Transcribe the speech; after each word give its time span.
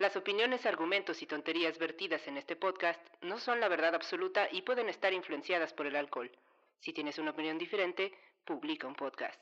Las 0.00 0.16
opiniones, 0.16 0.64
argumentos 0.64 1.20
y 1.20 1.26
tonterías 1.26 1.78
vertidas 1.78 2.26
en 2.26 2.38
este 2.38 2.56
podcast 2.56 2.98
no 3.20 3.38
son 3.38 3.60
la 3.60 3.68
verdad 3.68 3.94
absoluta 3.94 4.48
y 4.50 4.62
pueden 4.62 4.88
estar 4.88 5.12
influenciadas 5.12 5.74
por 5.74 5.86
el 5.86 5.94
alcohol. 5.94 6.30
Si 6.78 6.94
tienes 6.94 7.18
una 7.18 7.32
opinión 7.32 7.58
diferente, 7.58 8.10
publica 8.46 8.86
un 8.86 8.94
podcast. 8.94 9.38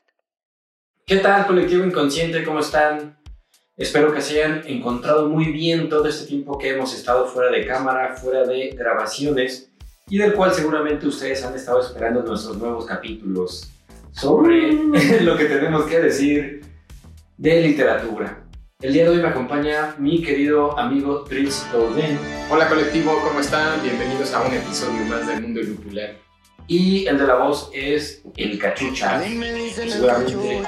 ¿Qué 1.05 1.15
tal, 1.19 1.47
colectivo 1.47 1.85
inconsciente? 1.85 2.43
¿Cómo 2.43 2.59
están? 2.59 3.17
Espero 3.77 4.13
que 4.13 4.19
se 4.19 4.43
hayan 4.43 4.67
encontrado 4.67 5.29
muy 5.29 5.45
bien 5.45 5.87
todo 5.87 6.09
este 6.09 6.27
tiempo 6.27 6.57
que 6.57 6.71
hemos 6.71 6.93
estado 6.93 7.25
fuera 7.25 7.49
de 7.51 7.65
cámara, 7.65 8.17
fuera 8.17 8.43
de 8.43 8.71
grabaciones 8.71 9.71
y 10.09 10.17
del 10.17 10.33
cual 10.33 10.53
seguramente 10.53 11.07
ustedes 11.07 11.41
han 11.45 11.55
estado 11.55 11.79
esperando 11.79 12.21
nuestros 12.21 12.57
nuevos 12.57 12.85
capítulos 12.85 13.71
sobre 14.11 14.73
mm. 14.73 14.93
lo 15.23 15.37
que 15.37 15.45
tenemos 15.45 15.85
que 15.85 16.01
decir 16.01 16.65
de 17.37 17.61
literatura. 17.61 18.38
El 18.81 18.93
día 18.93 19.03
de 19.03 19.09
hoy 19.09 19.17
me 19.17 19.27
acompaña 19.27 19.93
mi 19.97 20.21
querido 20.21 20.79
amigo 20.79 21.25
Tris 21.25 21.65
Douden. 21.69 22.17
Hola 22.49 22.69
colectivo, 22.69 23.11
¿cómo 23.27 23.41
están? 23.41 23.83
Bienvenidos 23.83 24.33
a 24.33 24.41
un 24.41 24.53
episodio 24.53 25.03
más 25.03 25.27
del 25.27 25.41
Mundo 25.41 25.61
Lupular. 25.61 26.15
Y 26.65 27.05
el 27.05 27.17
de 27.17 27.27
la 27.27 27.35
voz 27.35 27.69
es 27.73 28.23
el 28.37 28.57
Cachucha. 28.57 29.21
Seguramente 29.21 30.61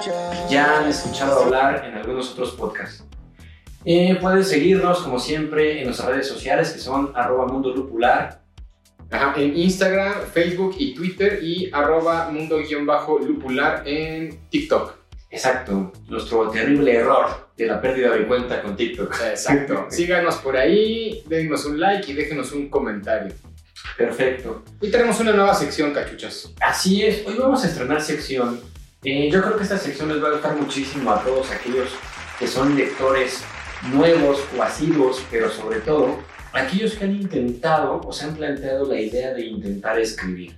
ya 0.50 0.82
han 0.82 0.90
escuchado 0.90 1.44
hablar 1.44 1.86
en 1.86 1.94
algunos 1.94 2.34
otros 2.34 2.52
podcasts. 2.52 3.06
Eh, 3.86 4.18
pueden 4.20 4.44
seguirnos 4.44 5.00
como 5.04 5.18
siempre 5.18 5.80
en 5.80 5.86
nuestras 5.86 6.10
redes 6.10 6.28
sociales 6.28 6.72
que 6.72 6.80
son 6.80 7.14
arroba 7.16 7.48
mundo 7.48 7.74
lupular. 7.74 8.42
Ajá, 9.10 9.34
en 9.38 9.56
Instagram, 9.56 10.26
Facebook 10.34 10.76
y 10.78 10.94
Twitter 10.94 11.40
y 11.42 11.70
arroba 11.72 12.30
mundo-lupular 12.30 13.88
en 13.88 14.38
TikTok. 14.50 15.01
Exacto, 15.32 15.94
nuestro 16.10 16.50
terrible 16.50 16.94
error 16.94 17.50
de 17.56 17.66
la 17.66 17.80
pérdida 17.80 18.12
de 18.12 18.28
cuenta 18.28 18.62
con 18.62 18.76
TikTok. 18.76 19.16
Exacto. 19.30 19.88
Síganos 19.90 20.36
por 20.36 20.58
ahí, 20.58 21.24
denos 21.26 21.64
un 21.66 21.80
like 21.80 22.12
y 22.12 22.14
déjenos 22.14 22.52
un 22.52 22.70
comentario. 22.70 23.34
Perfecto. 23.98 24.64
Hoy 24.82 24.92
tenemos 24.92 25.18
una 25.22 25.32
nueva 25.32 25.56
sección, 25.56 25.94
cachuchas. 25.94 26.54
Así 26.60 27.04
es, 27.06 27.26
hoy 27.26 27.36
vamos 27.40 27.64
a 27.64 27.68
estrenar 27.68 28.02
sección. 28.02 28.60
Eh, 29.06 29.30
yo 29.32 29.42
creo 29.42 29.56
que 29.56 29.64
esta 29.64 29.78
sección 29.78 30.10
les 30.10 30.22
va 30.22 30.28
a 30.28 30.32
gustar 30.34 30.58
muchísimo 30.58 31.10
a 31.10 31.24
todos 31.24 31.50
aquellos 31.50 31.90
que 32.38 32.46
son 32.46 32.76
lectores 32.76 33.42
nuevos 33.90 34.44
o 34.58 34.62
asiduos, 34.62 35.24
pero 35.32 35.50
sobre 35.50 35.80
todo 35.80 36.20
aquellos 36.52 36.96
que 36.96 37.06
han 37.06 37.16
intentado 37.16 38.02
o 38.02 38.12
se 38.12 38.26
han 38.26 38.36
planteado 38.36 38.86
la 38.86 39.00
idea 39.00 39.34
de 39.34 39.46
intentar 39.46 39.98
escribir. 39.98 40.56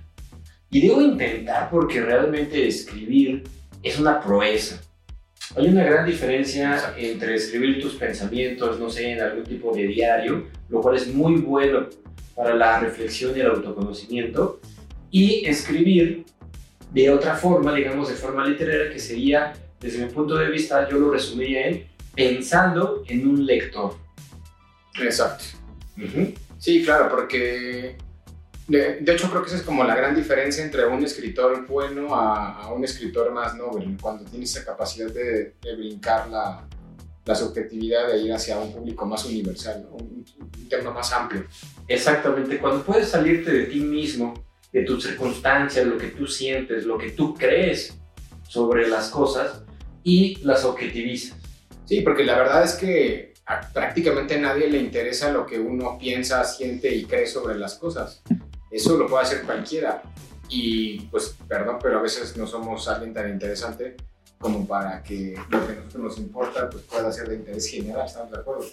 Y 0.70 0.80
digo 0.80 1.00
intentar 1.00 1.70
porque 1.70 2.00
realmente 2.00 2.66
escribir 2.66 3.44
es 3.84 3.98
una 3.98 4.20
proeza. 4.20 4.80
Hay 5.56 5.68
una 5.68 5.84
gran 5.84 6.06
diferencia 6.06 6.94
entre 6.96 7.34
escribir 7.34 7.80
tus 7.80 7.94
pensamientos, 7.94 8.80
no 8.80 8.90
sé, 8.90 9.12
en 9.12 9.20
algún 9.20 9.44
tipo 9.44 9.72
de 9.72 9.86
diario, 9.86 10.48
lo 10.68 10.80
cual 10.80 10.96
es 10.96 11.06
muy 11.06 11.36
bueno 11.36 11.86
para 12.34 12.54
la 12.54 12.80
reflexión 12.80 13.36
y 13.36 13.40
el 13.40 13.46
autoconocimiento, 13.46 14.60
y 15.10 15.46
escribir 15.46 16.24
de 16.92 17.10
otra 17.10 17.36
forma, 17.36 17.72
digamos 17.72 18.08
de 18.08 18.14
forma 18.14 18.44
literaria, 18.44 18.90
que 18.90 18.98
sería, 18.98 19.52
desde 19.80 20.04
mi 20.04 20.10
punto 20.10 20.34
de 20.36 20.50
vista, 20.50 20.88
yo 20.88 20.98
lo 20.98 21.12
resumiría 21.12 21.68
en 21.68 21.86
pensando 22.14 23.02
en 23.06 23.28
un 23.28 23.44
lector. 23.44 23.94
Exacto. 25.00 25.44
Sí, 26.58 26.84
claro, 26.84 27.08
porque 27.10 27.96
de, 28.66 29.12
hecho, 29.12 29.28
creo 29.28 29.42
que 29.42 29.48
esa 29.48 29.58
es 29.58 29.62
como 29.62 29.84
la 29.84 29.94
gran 29.94 30.14
diferencia 30.14 30.64
entre 30.64 30.86
un 30.86 31.04
escritor 31.04 31.66
bueno 31.66 32.14
a, 32.14 32.72
un 32.72 32.82
escritor 32.82 33.30
más 33.32 33.54
noble, 33.54 33.86
cuando 34.00 34.24
tiene 34.24 34.44
esa 34.44 34.64
capacidad 34.64 35.10
de, 35.10 35.54
brincar 35.76 36.28
la, 36.30 36.66
la, 37.26 37.34
subjetividad 37.34 38.08
de 38.08 38.22
ir 38.22 38.32
hacia 38.32 38.58
un 38.58 38.72
público 38.72 39.04
más 39.04 39.24
universal, 39.26 39.86
un, 39.92 40.24
tema 40.68 40.92
más 40.92 41.12
amplio. 41.12 41.44
Exactamente, 41.86 42.58
cuando 42.58 42.82
puedes 42.82 43.08
salirte 43.08 43.52
de 43.52 43.64
ti 43.64 43.80
mismo, 43.80 44.32
de 44.72 44.82
tus 44.82 45.04
circunstancias, 45.04 45.86
lo 45.86 45.98
que 45.98 46.08
tú 46.08 46.26
sientes, 46.26 46.86
lo 46.86 46.96
que 46.96 47.10
tú 47.10 47.34
crees 47.34 47.94
sobre 48.48 48.88
las 48.88 49.10
cosas 49.10 49.62
y 50.02 50.36
las 50.42 50.64
objetivizas. 50.64 51.36
Sí, 51.84 52.00
porque 52.00 52.24
la 52.24 52.38
verdad 52.38 52.64
es 52.64 52.72
que 52.74 53.34
a 53.46 53.60
prácticamente 53.72 54.36
a 54.36 54.38
nadie 54.38 54.70
le 54.70 54.78
interesa 54.78 55.30
lo 55.30 55.44
que 55.44 55.60
uno 55.60 55.98
piensa, 55.98 56.42
siente 56.44 56.94
y 56.94 57.04
cree 57.04 57.26
sobre 57.26 57.56
las 57.56 57.74
cosas. 57.74 58.22
Eso 58.74 58.96
lo 58.96 59.06
puede 59.06 59.22
hacer 59.22 59.42
cualquiera. 59.42 60.02
Y 60.48 61.02
pues, 61.02 61.36
perdón, 61.46 61.78
pero 61.80 62.00
a 62.00 62.02
veces 62.02 62.36
no 62.36 62.46
somos 62.46 62.88
alguien 62.88 63.14
tan 63.14 63.30
interesante 63.30 63.96
como 64.38 64.66
para 64.66 65.02
que 65.02 65.34
lo 65.48 65.64
que 65.64 65.72
a 65.72 65.76
nosotros 65.76 66.02
nos 66.02 66.18
importa 66.18 66.68
pues 66.68 66.82
pueda 66.82 67.10
ser 67.12 67.28
de 67.28 67.36
interés 67.36 67.68
general, 67.68 68.04
¿estamos 68.04 68.32
de 68.32 68.38
acuerdo? 68.38 68.64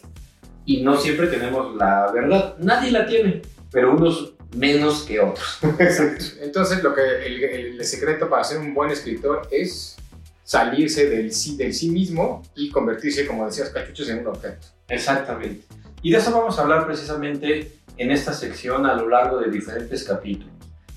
Y 0.66 0.81
no 0.81 0.97
siempre 0.97 1.28
tenemos 1.28 1.75
la 1.75 2.11
verdad, 2.11 2.56
nadie 2.57 2.91
la 2.91 3.06
tiene, 3.06 3.41
pero 3.72 3.95
unos 3.95 4.34
menos 4.56 5.03
que 5.03 5.19
otros. 5.19 5.59
Entonces, 6.41 6.84
lo 6.84 6.94
que 6.94 7.25
el, 7.25 7.44
el, 7.44 7.85
secreto 7.85 8.28
para 8.28 8.44
ser 8.44 8.57
un 8.57 8.73
buen 8.73 8.91
escritor 8.91 9.47
es 9.50 9.95
salirse 10.44 11.09
del 11.09 11.31
sí, 11.31 11.56
del 11.56 11.73
sí 11.73 11.90
mismo 11.90 12.41
y 12.56 12.69
convertirse, 12.69 13.25
como 13.25 13.45
decías, 13.45 13.69
cachuchos 13.69 14.09
en 14.09 14.19
un 14.19 14.28
objeto. 14.28 14.67
Exactamente. 14.90 15.63
Y 16.01 16.11
de 16.11 16.17
eso 16.17 16.31
vamos 16.31 16.57
a 16.57 16.63
hablar 16.63 16.85
precisamente 16.85 17.79
en 18.01 18.09
esta 18.09 18.34
sección 18.34 18.88
a 18.88 18.95
lo 18.95 19.07
largo 19.07 19.38
de 19.38 19.51
diferentes 19.51 20.03
capítulos, 20.03 20.56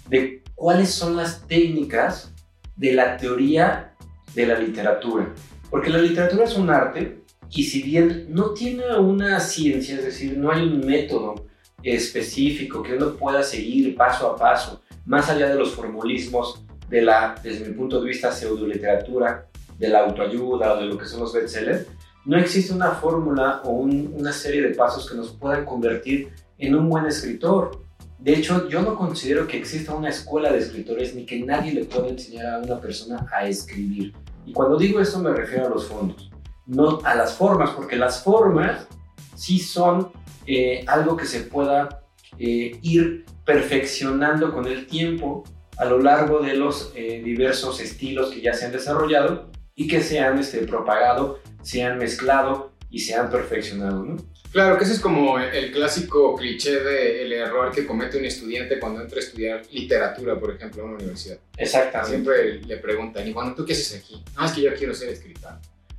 de 0.09 0.43
cuáles 0.55 0.91
son 0.91 1.17
las 1.17 1.47
técnicas 1.47 2.33
de 2.77 2.95
la 2.95 3.19
teoría 3.19 3.95
de 4.35 4.47
la 4.47 4.59
literatura. 4.59 5.29
Porque 5.69 5.91
la 5.91 5.99
literatura 5.99 6.45
es 6.45 6.57
un 6.57 6.71
arte 6.71 7.21
y 7.51 7.65
si 7.65 7.83
bien 7.83 8.29
no 8.31 8.55
tiene 8.55 8.97
una 8.97 9.39
ciencia, 9.39 9.97
es 9.97 10.05
decir, 10.05 10.39
no 10.39 10.51
hay 10.51 10.63
un 10.63 10.81
método 10.81 11.35
específico 11.83 12.83
que 12.83 12.95
uno 12.95 13.15
pueda 13.17 13.43
seguir 13.43 13.95
paso 13.95 14.31
a 14.31 14.37
paso, 14.37 14.81
más 15.05 15.29
allá 15.29 15.49
de 15.49 15.57
los 15.57 15.73
formulismos 15.73 16.65
de 16.89 17.03
la, 17.03 17.35
desde 17.43 17.69
mi 17.69 17.75
punto 17.75 18.01
de 18.01 18.09
vista, 18.09 18.33
pseudoliteratura, 18.33 19.47
de 19.79 19.89
la 19.89 20.05
autoayuda 20.05 20.73
o 20.73 20.81
de 20.81 20.87
lo 20.87 20.97
que 20.97 21.05
son 21.05 21.21
los 21.21 21.35
bestsellers, 21.35 21.87
no 22.25 22.39
existe 22.39 22.73
una 22.73 22.93
fórmula 22.93 23.61
o 23.65 23.73
una 23.73 24.33
serie 24.33 24.63
de 24.63 24.75
pasos 24.75 25.11
que 25.11 25.17
nos 25.17 25.33
puedan 25.33 25.67
convertir 25.67 26.33
en 26.59 26.75
un 26.75 26.89
buen 26.89 27.07
escritor. 27.07 27.85
De 28.19 28.33
hecho, 28.33 28.69
yo 28.69 28.83
no 28.83 28.97
considero 28.97 29.47
que 29.47 29.59
exista 29.59 29.95
una 29.95 30.09
escuela 30.09 30.51
de 30.51 30.59
escritores 30.59 31.15
ni 31.15 31.27
que 31.27 31.41
nadie 31.41 31.73
le 31.73 31.85
pueda 31.85 32.09
enseñar 32.09 32.47
a 32.47 32.59
una 32.59 32.81
persona 32.81 33.27
a 33.33 33.47
escribir. 33.47 34.15
Y 34.47 34.53
cuando 34.53 34.77
digo 34.77 35.01
esto 35.01 35.19
me 35.19 35.31
refiero 35.33 35.67
a 35.67 35.71
los 35.71 35.87
fondos, 35.87 36.31
no 36.67 37.01
a 37.05 37.15
las 37.15 37.35
formas, 37.35 37.71
porque 37.71 37.97
las 37.97 38.23
formas 38.23 38.87
sí 39.35 39.59
son 39.59 40.11
eh, 40.47 40.85
algo 40.87 41.17
que 41.17 41.27
se 41.27 41.41
pueda 41.41 42.03
eh, 42.39 42.79
ir 42.83 43.25
perfeccionando 43.45 44.53
con 44.53 44.67
el 44.67 44.87
tiempo 44.87 45.45
a 45.77 45.85
lo 45.85 45.99
largo 45.99 46.41
de 46.41 46.55
los 46.55 46.93
eh, 46.95 47.21
diversos 47.23 47.81
estilos 47.81 48.31
que 48.31 48.41
ya 48.41 48.55
se 48.55 48.67
han 48.67 48.73
desarrollado 48.73 49.51
y 49.75 49.89
que 49.89 50.01
se 50.01 50.21
han 50.21 50.39
este, 50.39 50.59
propagado, 50.67 51.41
se 51.63 51.83
han 51.83 51.99
mezclado 51.99 52.73
y 52.91 53.01
se 53.01 53.15
han 53.15 53.29
perfeccionado. 53.31 54.05
¿no? 54.05 54.17
Claro, 54.55 54.79
que 54.79 54.85
ese 54.85 54.93
es 54.93 55.01
como 55.01 55.37
el 55.37 55.73
clásico 55.73 56.37
cliché 56.37 56.79
del 56.79 57.33
error 57.33 57.73
que 57.73 57.85
comete 57.85 58.19
un 58.19 58.25
estudiante 58.25 58.79
cuando 58.79 59.03
entra 59.03 59.19
a 59.19 59.21
estudiar 59.21 59.63
literatura, 59.73 60.39
por 60.39 60.55
ejemplo, 60.55 60.81
en 60.85 60.91
una 60.91 60.99
universidad. 60.99 61.39
Exactamente. 61.57 62.11
Siempre 62.11 62.61
le 62.61 62.77
preguntan, 62.77 63.27
y 63.27 63.33
bueno, 63.33 63.53
¿tú 63.57 63.65
qué 63.65 63.73
haces 63.73 64.01
aquí? 64.01 64.23
Ah, 64.37 64.47
es 64.47 64.53
que 64.53 64.61
yo 64.63 64.73
quiero 64.77 64.95
ser 64.95 65.09
escritor. 65.09 65.55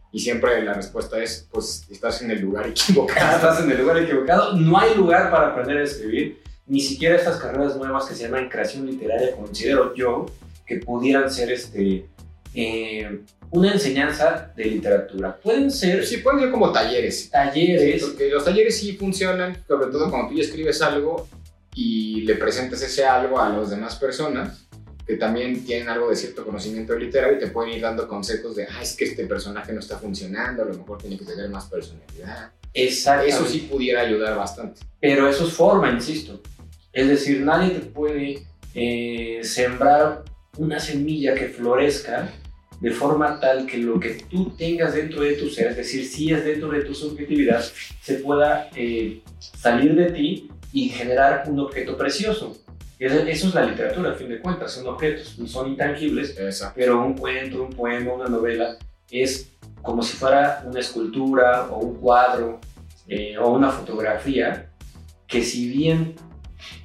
Y 0.09 0.21
siempre 0.21 0.63
la 0.63 0.73
respuesta 0.73 1.21
es, 1.21 1.49
pues 1.51 1.85
estás 1.89 2.21
en 2.21 2.31
el 2.31 2.39
lugar 2.39 2.65
equivocado. 2.69 3.35
estás 3.35 3.59
en 3.61 3.71
el 3.71 3.77
lugar 3.77 3.97
equivocado. 3.97 4.53
No 4.53 4.79
hay 4.79 4.95
lugar 4.95 5.29
para 5.29 5.47
aprender 5.47 5.75
a 5.79 5.83
escribir. 5.83 6.41
Ni 6.65 6.79
siquiera 6.79 7.17
estas 7.17 7.35
carreras 7.35 7.75
nuevas 7.75 8.05
que 8.05 8.15
se 8.15 8.23
llaman 8.23 8.47
creación 8.47 8.85
literaria, 8.85 9.35
considero 9.35 9.93
yo, 9.95 10.27
que 10.65 10.77
pudieran 10.77 11.29
ser 11.29 11.51
este, 11.51 12.05
eh, 12.55 13.19
una 13.51 13.73
enseñanza 13.73 14.51
de 14.55 14.65
literatura. 14.65 15.37
Pueden 15.37 15.69
ser... 15.69 16.05
Sí, 16.05 16.17
pueden 16.17 16.39
ser 16.39 16.51
como 16.51 16.71
talleres. 16.71 17.29
Talleres. 17.29 18.03
porque 18.03 18.29
los 18.29 18.43
talleres 18.43 18.77
sí 18.77 18.93
funcionan, 18.93 19.63
sobre 19.67 19.91
todo 19.91 20.09
cuando 20.09 20.29
tú 20.29 20.35
ya 20.35 20.43
escribes 20.43 20.81
algo 20.81 21.27
y 21.73 22.21
le 22.21 22.35
presentas 22.35 22.81
ese 22.81 23.05
algo 23.05 23.39
a 23.39 23.49
las 23.49 23.69
demás 23.69 23.95
personas 23.95 24.65
que 25.05 25.17
también 25.17 25.63
tienen 25.63 25.87
algo 25.89 26.09
de 26.09 26.15
cierto 26.15 26.43
conocimiento 26.43 26.97
literario 26.97 27.37
y 27.37 27.39
te 27.39 27.47
pueden 27.47 27.73
ir 27.73 27.81
dando 27.81 28.07
consejos 28.07 28.55
de, 28.55 28.65
ah, 28.65 28.81
es 28.81 28.95
que 28.95 29.05
este 29.05 29.25
personaje 29.27 29.71
no 29.71 29.79
está 29.79 29.97
funcionando, 29.97 30.63
a 30.63 30.65
lo 30.65 30.73
mejor 30.73 30.97
tiene 30.97 31.17
que 31.17 31.25
tener 31.25 31.47
más 31.49 31.65
personalidad. 31.65 32.51
Exactamente. 32.73 33.35
Eso 33.35 33.45
sí 33.45 33.67
pudiera 33.69 34.01
ayudar 34.01 34.35
bastante. 34.35 34.81
Pero 34.99 35.29
eso 35.29 35.47
es 35.47 35.53
forma, 35.53 35.91
insisto. 35.91 36.41
Es 36.91 37.07
decir, 37.07 37.41
nadie 37.41 37.69
te 37.69 37.79
puede 37.81 38.47
eh, 38.73 39.41
sembrar 39.43 40.23
una 40.57 40.79
semilla 40.79 41.35
que 41.35 41.49
florezca 41.49 42.31
de 42.79 42.91
forma 42.91 43.39
tal 43.39 43.65
que 43.65 43.77
lo 43.77 43.99
que 43.99 44.15
tú 44.29 44.51
tengas 44.57 44.93
dentro 44.93 45.21
de 45.21 45.33
tu 45.33 45.49
ser, 45.49 45.67
es 45.67 45.77
decir, 45.77 46.05
si 46.05 46.31
es 46.31 46.43
dentro 46.43 46.69
de 46.69 46.81
tu 46.81 46.93
subjetividad, 46.93 47.63
se 48.01 48.15
pueda 48.15 48.69
eh, 48.75 49.21
salir 49.39 49.95
de 49.95 50.11
ti 50.11 50.49
y 50.73 50.89
generar 50.89 51.43
un 51.47 51.59
objeto 51.59 51.97
precioso. 51.97 52.57
Eso, 52.99 53.19
eso 53.19 53.47
es 53.47 53.55
la 53.55 53.65
literatura, 53.65 54.11
a 54.11 54.13
fin 54.13 54.29
de 54.29 54.39
cuentas, 54.39 54.73
son 54.73 54.87
objetos, 54.87 55.37
son 55.47 55.69
intangibles, 55.69 56.37
Exacto. 56.37 56.75
pero 56.77 57.03
un 57.05 57.17
cuento, 57.17 57.63
un 57.63 57.71
poema, 57.71 58.13
una 58.13 58.27
novela 58.27 58.77
es 59.09 59.51
como 59.81 60.01
si 60.01 60.17
fuera 60.17 60.63
una 60.65 60.79
escultura 60.79 61.67
o 61.69 61.79
un 61.79 61.95
cuadro 61.95 62.59
eh, 63.07 63.37
o 63.37 63.49
una 63.51 63.69
fotografía 63.69 64.69
que 65.27 65.43
si 65.43 65.69
bien 65.69 66.15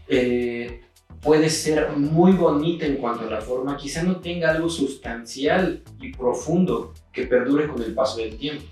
eh, 0.08 0.82
puede 1.22 1.50
ser 1.50 1.90
muy 1.90 2.32
bonita 2.32 2.86
en 2.86 2.96
cuanto 2.96 3.26
a 3.26 3.30
la 3.30 3.40
forma, 3.40 3.76
quizá 3.76 4.02
no 4.02 4.20
tenga 4.20 4.50
algo 4.50 4.68
sustancial 4.68 5.82
y 6.00 6.12
profundo 6.12 6.94
que 7.12 7.26
perdure 7.26 7.68
con 7.68 7.82
el 7.82 7.94
paso 7.94 8.18
del 8.18 8.36
tiempo. 8.36 8.64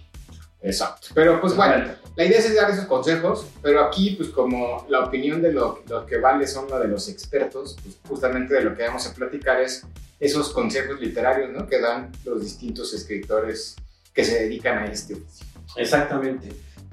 Exacto. 0.61 1.09
Pero 1.15 1.41
pues 1.41 1.55
bueno, 1.55 1.85
la 2.17 2.25
idea 2.25 2.39
es 2.39 2.55
dar 2.55 2.71
esos 2.71 2.87
consejos, 2.87 3.47
pero 3.63 3.85
aquí 3.85 4.17
pues 4.17 4.31
como 4.31 4.87
la 4.89 5.05
opinión 5.05 5.41
de 5.41 5.53
lo, 5.53 5.83
lo 5.89 6.05
que 6.05 6.19
vale 6.19 6.47
son 6.47 6.69
la 6.69 6.79
de 6.81 6.89
los 6.89 7.09
expertos, 7.09 7.77
pues 7.83 7.99
justamente 8.09 8.55
de 8.55 8.63
lo 8.63 8.77
que 8.77 8.83
vamos 8.83 9.07
a 9.07 9.15
platicar 9.15 9.61
es 9.61 9.85
esos 10.19 10.51
consejos 10.51 11.01
literarios 11.01 11.51
¿no? 11.53 11.67
que 11.67 11.81
dan 11.81 12.11
los 12.25 12.43
distintos 12.43 12.93
escritores 12.93 13.77
que 14.13 14.25
se 14.25 14.43
dedican 14.43 14.79
a 14.79 14.87
este 14.87 15.15
oficio. 15.15 15.47
Exactamente. 15.77 16.49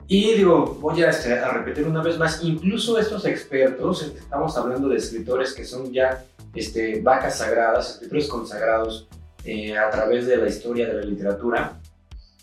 Y 0.07 0.33
digo, 0.35 0.77
voy 0.79 1.01
a, 1.01 1.09
este, 1.09 1.33
a, 1.33 1.51
repetir 1.51 1.85
una 1.85 2.03
vez 2.03 2.17
más, 2.19 2.43
incluso 2.43 2.99
estos 2.99 3.25
expertos, 3.25 4.03
estamos 4.03 4.55
hablando 4.55 4.87
de 4.87 4.97
escritores 4.97 5.53
que 5.53 5.65
son 5.65 5.91
ya 5.91 6.23
este, 6.53 7.01
vacas 7.01 7.39
sagradas, 7.39 7.93
escritores 7.93 8.27
consagrados 8.27 9.07
eh, 9.43 9.75
a 9.75 9.89
través 9.89 10.27
de 10.27 10.37
la 10.37 10.47
historia 10.47 10.87
de 10.87 10.93
la 10.93 11.01
literatura, 11.01 11.79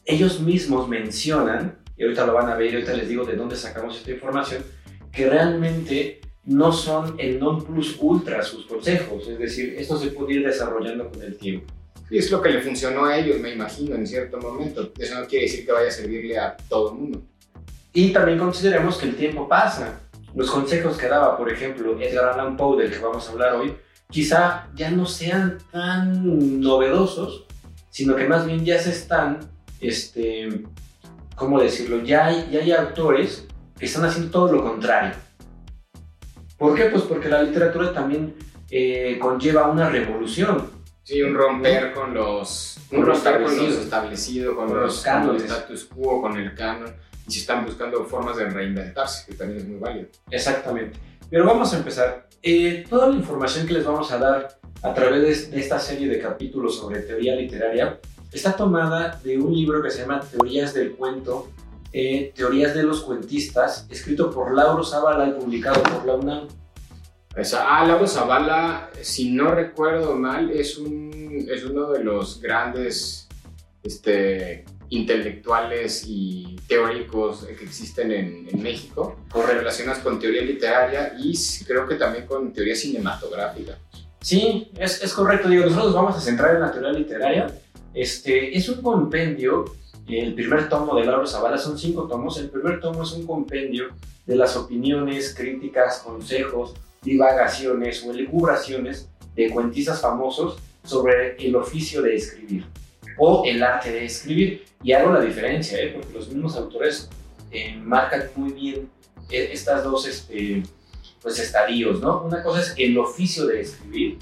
ellos 0.04 0.40
mismos 0.40 0.88
mencionan, 0.88 1.78
y 1.96 2.02
ahorita 2.02 2.26
lo 2.26 2.34
van 2.34 2.48
a 2.48 2.56
ver, 2.56 2.72
y 2.72 2.74
ahorita 2.74 2.94
les 2.94 3.08
digo 3.08 3.24
de 3.24 3.36
dónde 3.36 3.54
sacamos 3.54 3.96
esta 3.96 4.10
información, 4.10 4.64
que 5.12 5.30
realmente 5.30 6.20
no 6.44 6.72
son 6.72 7.14
el 7.18 7.38
non 7.38 7.64
plus 7.64 7.96
ultra 8.00 8.42
sus 8.42 8.66
consejos, 8.66 9.28
es 9.28 9.38
decir, 9.38 9.76
esto 9.78 9.96
se 9.96 10.08
puede 10.08 10.34
ir 10.34 10.46
desarrollando 10.46 11.08
con 11.08 11.22
el 11.22 11.36
tiempo. 11.36 11.72
Y 12.10 12.18
es 12.18 12.30
lo 12.30 12.42
que 12.42 12.50
le 12.50 12.60
funcionó 12.60 13.04
a 13.04 13.16
ellos, 13.16 13.38
me 13.38 13.54
imagino, 13.54 13.94
en 13.94 14.06
cierto 14.06 14.38
momento. 14.38 14.92
Eso 14.98 15.18
no 15.18 15.26
quiere 15.26 15.46
decir 15.46 15.64
que 15.64 15.72
vaya 15.72 15.88
a 15.88 15.92
servirle 15.92 16.38
a 16.38 16.56
todo 16.68 16.92
el 16.92 16.98
mundo. 16.98 17.22
Y 17.92 18.12
también 18.12 18.38
consideremos 18.38 18.96
que 18.96 19.06
el 19.06 19.16
tiempo 19.16 19.48
pasa. 19.48 20.00
Los 20.34 20.50
consejos 20.50 20.96
que 20.96 21.08
daba, 21.08 21.36
por 21.36 21.50
ejemplo, 21.50 22.00
Edgar 22.00 22.30
Allan 22.30 22.56
Poe, 22.56 22.82
del 22.82 22.90
que 22.90 22.98
vamos 22.98 23.28
a 23.28 23.32
hablar 23.32 23.54
hoy, 23.54 23.74
quizá 24.10 24.68
ya 24.74 24.90
no 24.90 25.04
sean 25.04 25.58
tan 25.70 26.60
novedosos, 26.60 27.46
sino 27.90 28.16
que 28.16 28.26
más 28.26 28.46
bien 28.46 28.64
ya 28.64 28.78
se 28.78 28.90
están, 28.90 29.40
este, 29.80 30.64
¿cómo 31.36 31.60
decirlo? 31.60 32.02
Ya 32.02 32.26
hay, 32.26 32.48
ya 32.50 32.60
hay 32.60 32.72
autores 32.72 33.46
que 33.78 33.84
están 33.84 34.06
haciendo 34.06 34.30
todo 34.30 34.52
lo 34.52 34.62
contrario. 34.62 35.12
¿Por 36.56 36.74
qué? 36.74 36.84
Pues 36.84 37.02
porque 37.02 37.28
la 37.28 37.42
literatura 37.42 37.92
también 37.92 38.34
eh, 38.70 39.18
conlleva 39.20 39.68
una 39.68 39.90
revolución. 39.90 40.70
Sí, 41.02 41.20
un 41.20 41.34
romper 41.34 41.92
con 41.92 42.14
los, 42.14 42.78
un 42.92 43.04
romper 43.04 43.42
con 43.42 43.56
los 43.56 43.76
establecidos, 43.76 44.54
con, 44.54 44.68
con 44.68 44.76
los, 44.76 44.94
los 44.94 45.02
cánones, 45.02 45.42
con 45.42 45.50
el 45.50 45.56
status 45.58 45.84
quo, 45.86 46.22
con 46.22 46.36
el 46.38 46.54
canon, 46.54 46.94
y 47.32 47.34
se 47.34 47.40
están 47.40 47.64
buscando 47.64 48.04
formas 48.04 48.36
de 48.36 48.44
reinventarse, 48.44 49.24
que 49.26 49.34
también 49.34 49.60
es 49.60 49.66
muy 49.66 49.78
válido. 49.78 50.08
Exactamente. 50.30 50.98
Pero 51.30 51.46
vamos 51.46 51.72
a 51.72 51.78
empezar. 51.78 52.28
Eh, 52.42 52.84
toda 52.90 53.08
la 53.08 53.14
información 53.14 53.66
que 53.66 53.72
les 53.72 53.86
vamos 53.86 54.12
a 54.12 54.18
dar 54.18 54.58
a 54.82 54.92
través 54.92 55.50
de 55.50 55.58
esta 55.58 55.78
serie 55.78 56.08
de 56.08 56.18
capítulos 56.18 56.76
sobre 56.76 57.00
teoría 57.00 57.34
literaria 57.34 58.00
está 58.30 58.54
tomada 58.54 59.18
de 59.24 59.38
un 59.38 59.54
libro 59.54 59.82
que 59.82 59.90
se 59.90 60.02
llama 60.02 60.20
Teorías 60.20 60.74
del 60.74 60.92
Cuento, 60.92 61.48
eh, 61.92 62.32
Teorías 62.34 62.74
de 62.74 62.82
los 62.82 63.00
Cuentistas, 63.00 63.86
escrito 63.88 64.30
por 64.30 64.54
Lauro 64.54 64.84
Zavala 64.84 65.28
y 65.28 65.32
publicado 65.32 65.82
por 65.82 66.04
la 66.04 66.16
UNAM. 66.16 66.48
Esa, 67.34 67.64
ah, 67.66 67.86
Lauro 67.86 68.06
Zavala, 68.06 68.90
si 69.00 69.30
no 69.30 69.54
recuerdo 69.54 70.14
mal, 70.16 70.50
es, 70.50 70.76
un, 70.76 71.46
es 71.48 71.64
uno 71.64 71.90
de 71.92 72.04
los 72.04 72.42
grandes 72.42 73.26
este, 73.82 74.64
intelectuales 74.92 76.04
y 76.06 76.56
teóricos 76.68 77.46
que 77.46 77.64
existen 77.64 78.12
en, 78.12 78.62
México, 78.62 79.16
relacionados 79.34 80.00
con 80.02 80.18
teoría 80.18 80.42
literaria 80.42 81.14
y 81.18 81.34
creo 81.66 81.88
que 81.88 81.94
también 81.94 82.26
con 82.26 82.52
teoría 82.52 82.76
cinematográfica. 82.76 83.78
Sí, 84.20 84.70
es, 84.76 85.12
correcto. 85.14 85.48
Digo, 85.48 85.64
nosotros 85.64 85.86
nos 85.86 85.94
vamos 85.94 86.16
a 86.16 86.20
centrar 86.20 86.54
en 86.54 86.60
la 86.60 86.70
teoría 86.70 86.92
literaria. 86.92 87.46
Este, 87.94 88.56
es 88.56 88.68
un 88.68 88.82
compendio, 88.82 89.64
el 90.06 90.34
primer 90.34 90.68
tomo 90.68 90.94
de 90.94 91.06
Lauro 91.06 91.26
Zavala 91.26 91.56
son 91.56 91.78
cinco 91.78 92.06
tomos. 92.06 92.38
El 92.38 92.50
primer 92.50 92.78
tomo 92.78 93.02
es 93.02 93.12
un 93.12 93.26
compendio 93.26 93.88
de 94.26 94.36
las 94.36 94.56
opiniones, 94.56 95.34
críticas, 95.34 96.00
consejos, 96.00 96.74
divagaciones 97.02 98.04
o 98.04 98.12
elucubraciones 98.12 99.08
de 99.34 99.48
cuentistas 99.48 100.02
famosos 100.02 100.58
sobre 100.84 101.36
el 101.36 101.56
oficio 101.56 102.02
de 102.02 102.14
escribir 102.14 102.66
o 103.18 103.44
el 103.44 103.62
arte 103.62 103.92
de 103.92 104.04
escribir. 104.04 104.64
Y 104.82 104.92
hago 104.92 105.12
la 105.12 105.20
diferencia, 105.20 105.80
¿eh? 105.80 105.92
porque 105.94 106.12
los 106.12 106.28
mismos 106.28 106.56
autores 106.56 107.08
eh, 107.50 107.76
marcan 107.76 108.24
muy 108.34 108.52
bien 108.52 108.90
estas 109.30 109.84
dos 109.84 110.06
este, 110.06 110.62
pues, 111.22 111.38
estadios, 111.38 112.00
¿no? 112.00 112.22
Una 112.22 112.42
cosa 112.42 112.60
es 112.60 112.74
el 112.76 112.98
oficio 112.98 113.46
de 113.46 113.60
escribir, 113.60 114.18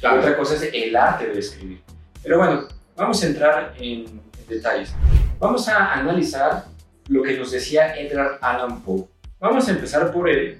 la 0.00 0.14
otra 0.14 0.36
cosa 0.36 0.54
es 0.54 0.70
el 0.72 0.94
arte 0.94 1.26
de 1.26 1.38
escribir. 1.38 1.80
Pero 2.22 2.38
bueno, 2.38 2.68
vamos 2.96 3.22
a 3.22 3.26
entrar 3.26 3.74
en, 3.78 4.06
en 4.06 4.46
detalles. 4.48 4.92
Vamos 5.38 5.66
a 5.68 5.94
analizar 5.94 6.66
lo 7.08 7.22
que 7.22 7.36
nos 7.36 7.50
decía 7.50 7.96
Edgar 7.96 8.38
Allan 8.40 8.82
Poe. 8.82 9.06
Vamos 9.40 9.66
a 9.68 9.72
empezar 9.72 10.12
por 10.12 10.28
él, 10.28 10.58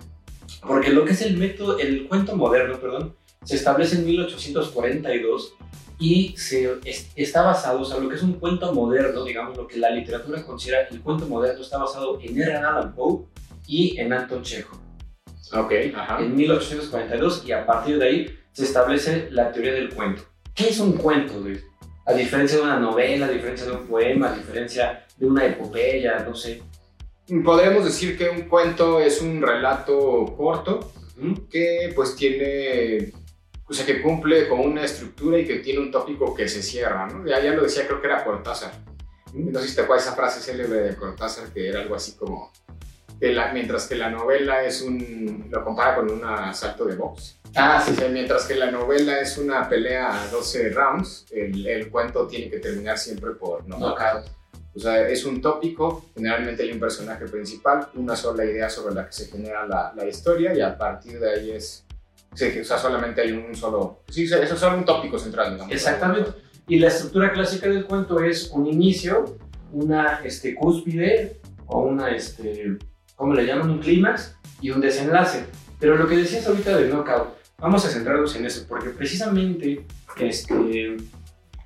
porque 0.66 0.90
lo 0.90 1.04
que 1.04 1.12
es 1.12 1.22
el 1.22 1.36
método, 1.36 1.78
el 1.78 2.06
cuento 2.08 2.36
moderno, 2.36 2.78
perdón, 2.78 3.14
se 3.44 3.56
establece 3.56 3.96
en 3.96 4.06
1842 4.06 5.54
y 5.98 6.36
se, 6.36 6.78
es, 6.84 7.10
está 7.14 7.42
basado, 7.42 7.80
o 7.80 7.84
sea, 7.84 7.98
lo 7.98 8.08
que 8.08 8.16
es 8.16 8.22
un 8.22 8.34
cuento 8.34 8.72
moderno, 8.72 9.24
digamos, 9.24 9.56
lo 9.56 9.66
que 9.66 9.78
la 9.78 9.90
literatura 9.90 10.42
considera 10.42 10.88
el 10.90 11.00
cuento 11.00 11.26
moderno, 11.26 11.62
está 11.62 11.78
basado 11.78 12.18
en 12.20 12.36
Edgar 12.40 12.64
Allan 12.64 12.94
Poe 12.94 13.26
y 13.66 13.98
en 13.98 14.12
Anton 14.12 14.42
Chekhov. 14.42 14.78
Ok, 15.52 15.72
ajá. 15.94 16.20
En 16.20 16.34
1842 16.34 17.44
y 17.46 17.52
a 17.52 17.64
partir 17.64 17.98
de 17.98 18.06
ahí 18.06 18.38
se 18.52 18.64
establece 18.64 19.28
la 19.30 19.52
teoría 19.52 19.72
del 19.72 19.94
cuento. 19.94 20.22
¿Qué 20.54 20.68
es 20.68 20.80
un 20.80 20.92
cuento, 20.94 21.38
Luis? 21.38 21.64
A 22.06 22.12
diferencia 22.12 22.58
de 22.58 22.64
una 22.64 22.78
novela, 22.78 23.26
a 23.26 23.30
diferencia 23.30 23.66
de 23.66 23.72
un 23.72 23.86
poema, 23.86 24.32
a 24.32 24.36
diferencia 24.36 25.06
de 25.16 25.26
una 25.26 25.46
epopeya, 25.46 26.20
no 26.20 26.34
sé. 26.34 26.62
Podríamos 27.44 27.84
decir 27.84 28.18
que 28.18 28.28
un 28.28 28.42
cuento 28.42 29.00
es 29.00 29.22
un 29.22 29.40
relato 29.40 30.34
corto 30.36 30.92
que 31.50 31.92
pues 31.94 32.16
tiene 32.16 33.12
o 33.66 33.72
sea, 33.72 33.86
que 33.86 34.02
cumple 34.02 34.48
con 34.48 34.60
una 34.60 34.84
estructura 34.84 35.38
y 35.38 35.46
que 35.46 35.60
tiene 35.60 35.80
un 35.80 35.90
tópico 35.90 36.34
que 36.34 36.48
se 36.48 36.62
cierra, 36.62 37.06
¿no? 37.06 37.26
Ya, 37.26 37.40
ya 37.40 37.52
lo 37.52 37.62
decía, 37.62 37.86
creo 37.86 38.00
que 38.00 38.06
era 38.06 38.24
Cortázar. 38.24 38.72
No 39.32 39.58
sé 39.58 39.68
si 39.68 39.74
te 39.74 39.82
acuerdas 39.82 40.06
esa 40.06 40.14
frase 40.14 40.40
célebre 40.40 40.80
de 40.80 40.96
Cortázar 40.96 41.48
que 41.48 41.68
era 41.68 41.80
algo 41.80 41.94
así 41.94 42.12
como, 42.12 42.52
que 43.18 43.32
la, 43.32 43.52
mientras 43.52 43.86
que 43.86 43.96
la 43.96 44.10
novela 44.10 44.62
es 44.64 44.82
un, 44.82 45.48
lo 45.50 45.64
compara 45.64 45.96
con 45.96 46.10
un 46.10 46.24
asalto 46.24 46.84
de 46.84 46.96
box. 46.96 47.40
Ah, 47.56 47.82
sí, 47.84 47.92
O 47.92 47.94
sea, 47.94 48.08
mientras 48.08 48.44
que 48.46 48.54
la 48.54 48.70
novela 48.70 49.20
es 49.20 49.38
una 49.38 49.68
pelea 49.68 50.22
a 50.22 50.28
12 50.28 50.70
rounds, 50.70 51.26
el, 51.30 51.66
el 51.66 51.90
cuento 51.90 52.26
tiene 52.26 52.50
que 52.50 52.58
terminar 52.58 52.98
siempre 52.98 53.30
por 53.32 53.66
no, 53.66 53.78
knockout. 53.78 54.26
O 54.76 54.80
sea, 54.80 55.08
es 55.08 55.24
un 55.24 55.40
tópico, 55.40 56.04
generalmente 56.14 56.64
hay 56.64 56.72
un 56.72 56.80
personaje 56.80 57.26
principal, 57.26 57.88
una 57.94 58.16
sola 58.16 58.44
idea 58.44 58.68
sobre 58.68 58.94
la 58.94 59.06
que 59.06 59.12
se 59.12 59.26
genera 59.26 59.66
la, 59.66 59.92
la 59.94 60.04
historia 60.04 60.52
y 60.52 60.60
a 60.60 60.76
partir 60.76 61.20
de 61.20 61.30
ahí 61.30 61.50
es, 61.52 61.83
sí, 62.34 62.60
o 62.60 62.64
sea, 62.64 62.78
solamente 62.78 63.20
hay 63.20 63.32
un 63.32 63.54
solo, 63.54 64.02
sí, 64.08 64.24
eso 64.24 64.36
es 64.42 64.48
solo 64.58 64.78
un 64.78 64.84
tópico 64.84 65.18
central, 65.18 65.52
digamos. 65.52 65.72
Exactamente. 65.72 66.30
Y 66.68 66.78
la 66.78 66.88
estructura 66.88 67.32
clásica 67.32 67.68
del 67.68 67.84
cuento 67.84 68.20
es 68.20 68.50
un 68.50 68.66
inicio, 68.66 69.38
una 69.72 70.20
este, 70.24 70.54
cúspide 70.54 71.40
o 71.66 71.80
una, 71.82 72.10
este, 72.10 72.78
¿cómo 73.16 73.34
le 73.34 73.46
llaman? 73.46 73.70
Un 73.70 73.78
clímax 73.80 74.36
y 74.60 74.70
un 74.70 74.80
desenlace. 74.80 75.44
Pero 75.78 75.96
lo 75.96 76.08
que 76.08 76.16
decías 76.16 76.46
ahorita 76.46 76.76
de 76.76 76.88
knockout, 76.88 77.34
vamos 77.58 77.84
a 77.84 77.88
centrarnos 77.88 78.34
en 78.36 78.46
eso, 78.46 78.64
porque 78.68 78.90
precisamente 78.90 79.84
este, 80.18 80.96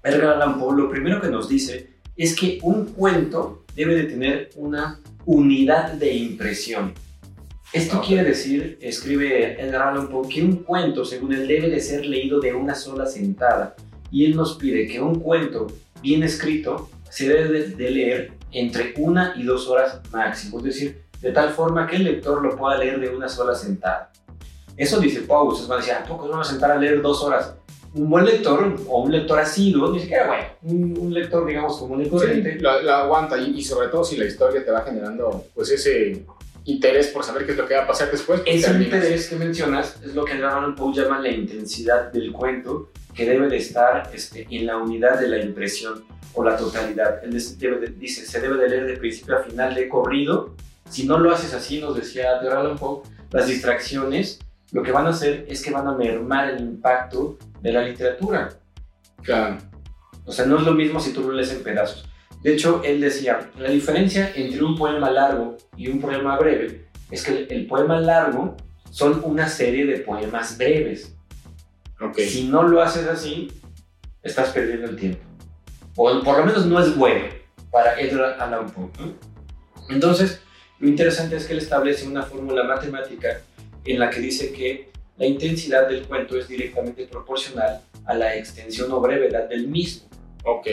Edgar 0.03 0.37
Allan 0.37 0.59
Poe 0.59 0.77
lo 0.77 0.91
primero 0.91 1.21
que 1.21 1.29
nos 1.29 1.49
dice 1.49 1.91
es 2.17 2.35
que 2.35 2.59
un 2.63 2.87
cuento 2.87 3.65
debe 3.75 3.95
de 3.95 4.05
tener 4.05 4.51
una 4.57 5.01
unidad 5.25 5.93
de 5.93 6.13
impresión. 6.15 6.95
Esto 7.73 8.01
quiere 8.01 8.25
decir, 8.25 8.79
escribe 8.81 9.61
Edgar 9.61 9.89
Allan 9.89 10.09
Poe, 10.09 10.27
que 10.27 10.43
un 10.43 10.57
cuento, 10.57 11.05
según 11.05 11.35
él, 11.35 11.47
debe 11.47 11.69
de 11.69 11.81
ser 11.81 12.07
leído 12.07 12.41
de 12.41 12.55
una 12.55 12.75
sola 12.75 13.05
sentada. 13.05 13.77
Y 14.11 14.25
él 14.25 14.37
nos 14.37 14.57
pide 14.57 14.87
que 14.87 15.01
un 15.01 15.21
cuento 15.21 15.67
bien 16.01 16.23
escrito 16.23 16.89
se 17.11 17.29
debe 17.29 17.69
de, 17.69 17.91
leer 17.91 18.33
entre 18.53 18.95
una 18.97 19.35
y 19.37 19.43
dos 19.43 19.69
horas 19.69 20.01
máximo, 20.11 20.59
es 20.59 20.65
decir, 20.65 21.03
de 21.21 21.31
tal 21.31 21.51
forma 21.51 21.87
que 21.87 21.97
el 21.97 22.05
lector 22.05 22.43
lo 22.43 22.57
pueda 22.57 22.79
leer 22.79 23.01
de 23.01 23.11
una 23.11 23.29
sola 23.29 23.55
sentada. 23.55 24.13
Eso 24.75 24.99
dice 24.99 25.21
Pau, 25.23 25.49
ustedes 25.49 25.69
van 25.69 25.79
a 25.79 25.81
decir, 25.81 25.95
¿a 25.95 26.05
poco 26.05 26.27
vamos 26.29 26.47
a 26.47 26.51
sentar 26.51 26.71
a 26.71 26.77
leer 26.77 27.03
dos 27.03 27.23
horas? 27.23 27.55
Un 27.93 28.09
buen 28.09 28.25
lector 28.25 28.77
o 28.87 29.03
un 29.03 29.13
lector 29.13 29.39
asiduo, 29.41 29.91
ni 29.91 30.01
siquiera 30.01 30.27
bueno, 30.27 31.03
un, 31.03 31.13
lector, 31.13 31.47
digamos, 31.47 31.77
común 31.77 32.03
y 32.03 32.09
corriente. 32.09 32.55
Sí, 32.55 32.59
lo, 32.61 32.71
aguanta 32.71 33.37
y, 33.37 33.63
sobre 33.63 33.89
todo 33.89 34.05
si 34.05 34.17
la 34.17 34.25
historia 34.25 34.65
te 34.65 34.71
va 34.71 34.83
generando 34.83 35.45
pues 35.55 35.71
ese 35.71 36.25
interés 36.69 37.09
por 37.09 37.25
saber 37.25 37.47
qué 37.47 37.53
es 37.53 37.59
lo 37.59 37.67
que 37.67 37.75
va 37.75 37.85
a 37.85 37.87
pasar 37.87 38.11
después. 38.11 38.41
Pues 38.41 38.65
ese 38.65 38.73
interés 38.73 39.29
que 39.29 39.37
mencionas 39.37 39.97
es 40.05 40.15
lo 40.15 40.25
que 40.25 40.35
Allan 40.35 40.75
Poe 40.75 40.95
llama 40.95 41.19
la 41.19 41.31
intensidad 41.31 42.13
del 42.13 42.31
cuento, 42.33 42.91
que 43.15 43.25
debe 43.25 43.49
de 43.49 43.57
estar 43.57 44.11
este, 44.13 44.47
en 44.51 44.67
la 44.67 44.77
unidad 44.77 45.19
de 45.19 45.29
la 45.29 45.41
impresión 45.41 46.05
o 46.35 46.45
la 46.45 46.57
totalidad. 46.57 47.25
Él 47.25 47.33
dice, 47.33 48.27
se 48.27 48.41
debe 48.41 48.59
de 48.59 48.69
leer 48.69 48.87
de 48.87 48.97
principio 48.99 49.39
a 49.39 49.43
final 49.43 49.75
de 49.75 49.89
corrido. 49.89 50.55
Si 50.89 51.07
no 51.07 51.19
lo 51.19 51.33
haces 51.33 51.55
así, 51.55 51.81
nos 51.81 51.97
decía 51.97 52.39
Allan 52.39 52.77
Poe, 52.77 53.03
las 53.31 53.47
distracciones 53.47 54.39
lo 54.73 54.83
que 54.83 54.93
van 54.93 55.07
a 55.07 55.11
hacer 55.11 55.47
es 55.49 55.63
que 55.63 55.71
van 55.71 55.87
a 55.87 55.95
mermar 55.95 56.51
el 56.51 56.61
impacto 56.61 57.39
de 57.63 57.73
la 57.73 57.83
literatura. 57.83 58.51
Claro. 59.23 59.57
O 60.27 60.33
sea, 60.33 60.45
no 60.45 60.59
es 60.59 60.65
lo 60.65 60.73
mismo 60.73 61.01
si 61.01 61.15
tú 61.15 61.23
lo 61.23 61.33
lees 61.33 61.51
en 61.53 61.63
pedazos. 61.63 62.08
De 62.43 62.55
hecho, 62.55 62.83
él 62.85 63.01
decía, 63.01 63.51
la 63.59 63.71
diferencia 63.71 64.33
entre 64.35 64.63
un 64.63 64.77
poema 64.77 65.11
largo 65.11 65.57
y 65.77 65.89
un 65.89 66.01
poema 66.01 66.39
breve 66.39 66.87
es 67.11 67.25
que 67.25 67.47
el, 67.51 67.67
poema 67.67 67.99
largo 68.01 68.57
son 68.91 69.21
una 69.25 69.49
serie 69.49 69.87
de 69.87 69.99
poemas 69.99 70.57
breves. 70.57 71.15
Okay. 72.01 72.29
Si 72.29 72.45
no 72.45 72.63
lo 72.63 72.81
haces 72.81 73.07
así, 73.09 73.51
estás 74.23 74.51
perdiendo 74.51 74.89
el 74.89 74.97
tiempo. 74.97 75.21
O 75.97 76.23
por 76.23 76.39
lo 76.39 76.45
menos 76.45 76.65
no 76.67 76.79
es 76.81 76.97
bueno 76.97 77.25
para 77.73 78.01
Edward 78.01 78.41
Allan 78.41 78.71
Poe. 78.71 78.91
Entonces, 79.91 80.41
lo 80.79 80.89
interesante 80.89 81.37
es 81.37 81.47
que 81.47 81.55
él 81.55 81.59
establece 81.59 82.07
una 82.07 82.23
fórmula 82.23 82.63
matemática 82.63 83.41
en 83.85 83.99
la 83.99 84.11
que 84.11 84.21
dice 84.21 84.53
que 84.53 84.91
la 85.17 85.27
intensidad 85.27 85.89
del 85.89 86.07
cuento 86.07 86.39
es 86.39 86.47
directamente 86.47 87.07
proporcional 87.07 87.81
a 88.05 88.15
la 88.15 88.37
extensión 88.37 88.93
o 88.93 89.01
brevedad 89.01 89.49
del 89.49 89.67
mismo. 89.67 90.09
Ok. 90.45 90.69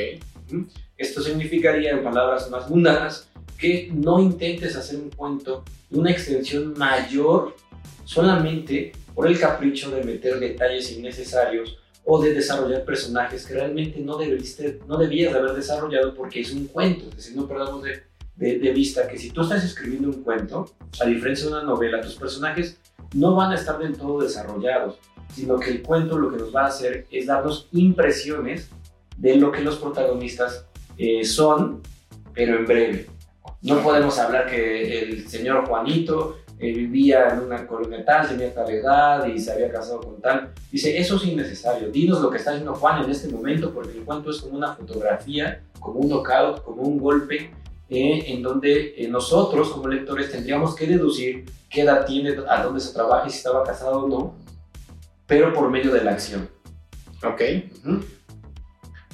Esto 0.98 1.22
significaría, 1.22 1.92
en 1.92 2.04
palabras 2.04 2.50
más 2.50 2.70
mundanas, 2.70 3.30
que 3.58 3.90
no 3.94 4.20
intentes 4.20 4.76
hacer 4.76 5.00
un 5.00 5.10
cuento 5.10 5.64
de 5.90 6.00
una 6.00 6.12
extensión 6.12 6.74
mayor 6.78 7.56
solamente 8.04 8.94
por 9.14 9.28
el 9.28 9.40
capricho 9.40 9.92
de 9.92 10.04
meter 10.04 10.40
detalles 10.40 10.92
innecesarios 10.92 11.78
o 12.04 12.22
de 12.22 12.34
desarrollar 12.34 12.86
personajes 12.86 13.46
que 13.46 13.56
realmente 13.56 14.00
no, 14.00 14.18
debiste, 14.18 14.80
no 14.88 14.98
debías 14.98 15.34
de 15.34 15.40
haber 15.40 15.54
desarrollado 15.54 16.14
porque 16.14 16.42
es 16.42 16.54
un 16.54 16.68
cuento. 16.68 17.10
Es 17.10 17.18
decir, 17.18 17.36
no 17.36 17.48
perdamos 17.48 17.84
de, 17.84 18.04
de 18.36 18.72
vista 18.72 19.08
que 19.08 19.18
si 19.18 19.32
tú 19.32 19.42
estás 19.42 19.64
escribiendo 19.64 20.10
un 20.10 20.24
cuento, 20.24 20.72
a 21.02 21.06
diferencia 21.06 21.48
de 21.48 21.54
una 21.54 21.64
novela, 21.64 22.02
tus 22.02 22.16
personajes 22.16 22.78
no 23.14 23.36
van 23.36 23.52
a 23.52 23.56
estar 23.56 23.80
del 23.80 23.98
todo 23.98 24.22
desarrollados, 24.22 24.98
sino 25.34 25.60
que 25.60 25.72
el 25.72 25.82
cuento 25.82 26.18
lo 26.18 26.32
que 26.32 26.38
nos 26.38 26.56
va 26.56 26.66
a 26.66 26.68
hacer 26.68 27.08
es 27.10 27.26
darnos 27.26 27.68
impresiones 27.72 28.70
de 29.18 29.38
lo 29.38 29.52
que 29.52 29.62
los 29.62 29.78
protagonistas 29.78 30.66
eh, 30.98 31.24
son, 31.26 31.82
pero 32.34 32.58
en 32.58 32.66
breve. 32.66 33.08
No 33.62 33.82
podemos 33.82 34.18
hablar 34.20 34.48
que 34.48 35.00
el 35.00 35.28
señor 35.28 35.66
Juanito 35.68 36.38
eh, 36.58 36.72
vivía 36.72 37.30
en 37.34 37.40
una 37.40 37.68
colonia 37.68 38.06
tal, 38.06 38.30
tenía 38.30 38.54
tal 38.54 38.70
edad 38.70 39.28
y 39.28 39.38
se 39.40 39.52
había 39.52 39.70
casado 39.72 40.00
con 40.00 40.22
tal. 40.22 40.54
Dice, 40.72 40.98
eso 40.98 41.18
es 41.18 41.26
innecesario. 41.26 41.90
Dinos 41.90 42.22
lo 42.22 42.30
que 42.30 42.38
está 42.38 42.52
haciendo 42.52 42.76
Juan 42.76 43.04
en 43.04 43.10
este 43.10 43.28
momento, 43.28 43.74
porque 43.74 43.98
el 43.98 44.04
cuento 44.04 44.30
es 44.30 44.38
como 44.38 44.56
una 44.56 44.74
fotografía, 44.74 45.64
como 45.80 46.00
un 46.00 46.10
knockout, 46.10 46.64
como 46.64 46.84
un 46.84 46.98
golpe 46.98 47.52
eh, 47.90 48.24
en 48.28 48.42
donde 48.42 48.96
eh, 48.98 49.08
nosotros 49.10 49.70
como 49.70 49.90
lectores 49.90 50.32
tendríamos 50.32 50.76
que 50.76 50.88
deducir 50.88 51.46
qué 51.70 51.82
edad 51.82 52.06
tiene, 52.06 52.36
a 52.48 52.64
dónde 52.64 52.80
se 52.80 52.94
trabaja 52.94 53.28
y 53.28 53.30
si 53.30 53.38
estaba 53.38 53.64
casado 53.64 54.06
o 54.06 54.08
no, 54.08 54.36
pero 55.28 55.54
por 55.54 55.70
medio 55.70 55.92
de 55.92 56.04
la 56.04 56.12
acción. 56.12 56.50
Ok. 57.24 57.42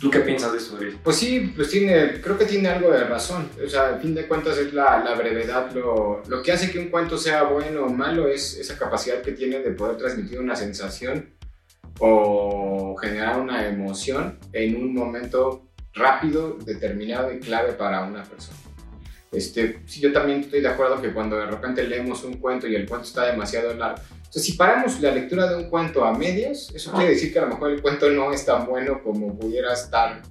¿Tú 0.02 0.10
qué 0.10 0.22
piensas 0.22 0.52
de 0.52 0.58
eso, 0.58 0.80
Pues 1.04 1.16
sí, 1.16 1.54
pues 1.56 1.70
tiene, 1.70 2.20
creo 2.22 2.36
que 2.36 2.46
tiene 2.46 2.70
algo 2.70 2.90
de 2.90 3.04
razón. 3.04 3.48
O 3.64 3.70
sea, 3.70 3.90
al 3.90 4.02
fin 4.02 4.16
de 4.16 4.28
cuentas 4.28 4.58
es 4.58 4.74
la, 4.74 5.04
la 5.04 5.14
brevedad. 5.14 5.72
Lo, 5.76 6.24
lo, 6.28 6.42
que 6.42 6.52
hace 6.52 6.72
que 6.72 6.80
un 6.80 6.90
cuento 6.90 7.20
sea 7.20 7.44
bueno 7.44 7.86
o 7.86 7.90
malo 7.90 8.28
es 8.28 8.58
esa 8.58 8.80
capacidad 8.80 9.22
que 9.22 9.34
tiene 9.34 9.60
de 9.60 9.70
poder 9.72 9.98
transmitir 9.98 10.40
una 10.40 10.56
sensación 10.56 11.36
o 12.00 12.96
generar 13.00 13.40
una 13.40 13.68
emoción 13.68 14.40
en 14.54 14.76
un 14.76 14.92
momento 14.96 15.68
rápido, 15.94 16.58
determinado 16.66 17.32
y 17.32 17.40
clave 17.40 17.74
para 17.74 18.04
una 18.04 18.24
persona. 18.24 18.58
Este, 19.32 19.82
sí, 19.86 20.02
yo 20.02 20.12
también 20.12 20.40
estoy 20.40 20.62
de 20.62 20.68
acuerdo 20.68 21.00
que 21.00 21.14
cuando 21.14 21.38
de 21.38 21.46
repente 21.46 21.84
leemos 21.84 22.24
un 22.24 22.38
cuento 22.38 22.68
y 22.68 22.76
el 22.76 22.88
cuento 22.88 23.08
está 23.08 23.28
demasiado 23.28 23.74
largo, 23.76 24.02
o 24.32 24.34
sea, 24.34 24.42
si 24.42 24.54
paramos 24.54 25.02
la 25.02 25.12
lectura 25.12 25.46
de 25.46 25.58
un 25.58 25.70
cuento 25.70 26.06
a 26.06 26.18
medias, 26.18 26.72
eso 26.74 26.90
quiere 26.94 27.10
decir 27.10 27.34
que 27.34 27.40
a 27.40 27.42
lo 27.42 27.50
mejor 27.50 27.70
el 27.72 27.82
cuento 27.82 28.10
no 28.12 28.32
es 28.32 28.46
tan 28.46 28.66
bueno 28.66 29.04
como 29.04 29.38
pudiera 29.38 29.74
estar 29.74 30.22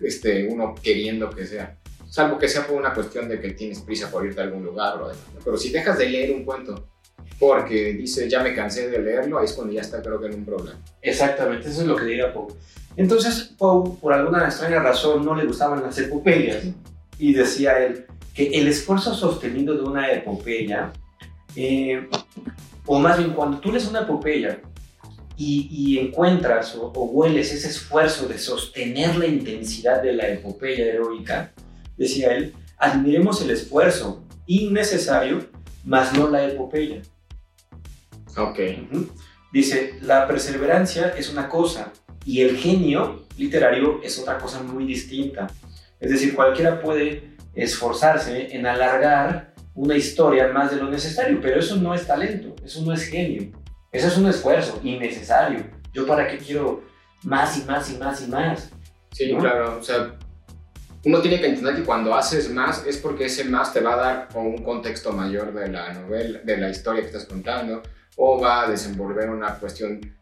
este, 0.00 0.46
uno 0.48 0.74
queriendo 0.74 1.30
que 1.30 1.46
sea. 1.46 1.78
Salvo 2.10 2.36
que 2.36 2.46
sea 2.46 2.66
por 2.66 2.76
una 2.76 2.92
cuestión 2.92 3.26
de 3.26 3.40
que 3.40 3.52
tienes 3.52 3.80
prisa 3.80 4.10
por 4.10 4.26
irte 4.26 4.42
a 4.42 4.44
algún 4.44 4.66
lugar 4.66 5.00
o 5.00 5.08
demás. 5.08 5.24
Pero 5.42 5.56
si 5.56 5.70
dejas 5.70 5.96
de 5.96 6.10
leer 6.10 6.34
un 6.34 6.44
cuento 6.44 6.90
porque 7.38 7.94
dice 7.94 8.28
ya 8.28 8.42
me 8.42 8.54
cansé 8.54 8.90
de 8.90 8.98
leerlo, 8.98 9.38
ahí 9.38 9.46
es 9.46 9.54
cuando 9.54 9.72
ya 9.72 9.80
está 9.80 10.02
creo 10.02 10.20
que 10.20 10.26
en 10.26 10.34
un 10.34 10.44
problema. 10.44 10.78
Exactamente, 11.00 11.70
eso 11.70 11.80
es 11.80 11.86
lo 11.86 11.96
que 11.96 12.04
diría 12.04 12.34
Poe. 12.34 12.52
Entonces 12.98 13.54
Poe, 13.56 13.96
por 13.98 14.12
alguna 14.12 14.44
extraña 14.44 14.80
razón, 14.80 15.24
no 15.24 15.34
le 15.34 15.46
gustaban 15.46 15.82
las 15.82 15.98
epopeyas 15.98 16.64
y 17.18 17.32
decía 17.32 17.78
él 17.78 18.04
que 18.34 18.48
el 18.48 18.68
esfuerzo 18.68 19.14
sostenido 19.14 19.74
de 19.74 19.84
una 19.84 20.12
epopeya, 20.12 20.92
eh, 21.56 22.06
o 22.88 22.98
más 22.98 23.18
bien 23.18 23.30
cuando 23.30 23.58
tú 23.58 23.70
lees 23.70 23.86
una 23.86 24.00
epopeya 24.00 24.60
y, 25.36 25.98
encuentras 25.98 26.74
o, 26.74 26.90
o, 26.92 27.04
hueles 27.04 27.52
ese 27.52 27.68
esfuerzo 27.68 28.26
de 28.26 28.38
sostener 28.38 29.14
la 29.16 29.26
intensidad 29.26 30.02
de 30.02 30.12
la 30.12 30.28
epopeya 30.28 30.86
heroica, 30.86 31.52
decía 31.96 32.32
él, 32.32 32.54
admiremos 32.76 33.40
el 33.42 33.50
esfuerzo 33.50 34.24
innecesario, 34.46 35.46
más 35.84 36.12
no 36.14 36.28
la 36.28 36.44
epopeya. 36.44 37.02
Ok. 38.36 38.58
Dice, 39.52 39.94
la 40.02 40.26
perseverancia 40.26 41.10
es 41.10 41.30
una 41.30 41.48
cosa 41.48 41.92
y 42.24 42.40
el 42.40 42.56
genio 42.56 43.26
literario 43.36 44.00
es 44.02 44.18
otra 44.18 44.38
cosa 44.38 44.60
muy 44.62 44.84
distinta. 44.84 45.46
Es 46.00 46.10
decir, 46.10 46.34
cualquiera 46.34 46.80
puede 46.80 47.36
esforzarse 47.54 48.54
en 48.56 48.66
alargar 48.66 49.54
una 49.74 49.96
historia 49.96 50.48
más 50.48 50.72
de 50.72 50.78
lo 50.78 50.90
necesario, 50.90 51.40
pero 51.40 51.60
eso 51.60 51.76
no 51.76 51.94
es 51.94 52.06
talento, 52.06 52.54
eso 52.68 52.82
no 52.82 52.92
es 52.92 53.04
genio, 53.04 53.50
eso 53.90 54.08
es 54.08 54.18
un 54.18 54.26
esfuerzo 54.26 54.78
innecesario. 54.84 55.64
Yo 55.94 56.06
para 56.06 56.28
qué 56.28 56.36
quiero 56.36 56.82
más 57.22 57.56
y 57.56 57.64
más 57.64 57.90
y 57.90 57.96
más 57.96 58.22
y 58.22 58.26
más. 58.26 58.70
Sí, 59.10 59.34
claro, 59.38 59.78
o 59.78 59.82
sea, 59.82 60.14
uno 61.04 61.20
tiene 61.22 61.40
que 61.40 61.46
entender 61.46 61.76
que 61.76 61.84
cuando 61.84 62.14
haces 62.14 62.50
más 62.50 62.84
es 62.86 62.98
porque 62.98 63.24
ese 63.24 63.44
más 63.44 63.72
te 63.72 63.80
va 63.80 63.94
a 63.94 63.96
dar 63.96 64.28
un 64.34 64.62
contexto 64.62 65.12
mayor 65.12 65.54
de 65.54 65.68
la 65.68 65.94
novela, 65.94 66.40
de 66.44 66.56
la 66.58 66.68
historia 66.68 67.00
que 67.00 67.06
estás 67.06 67.24
contando, 67.24 67.82
o 68.16 68.38
va 68.38 68.64
a 68.64 68.70
desenvolver 68.70 69.30
una 69.30 69.54
cuestión 69.54 70.14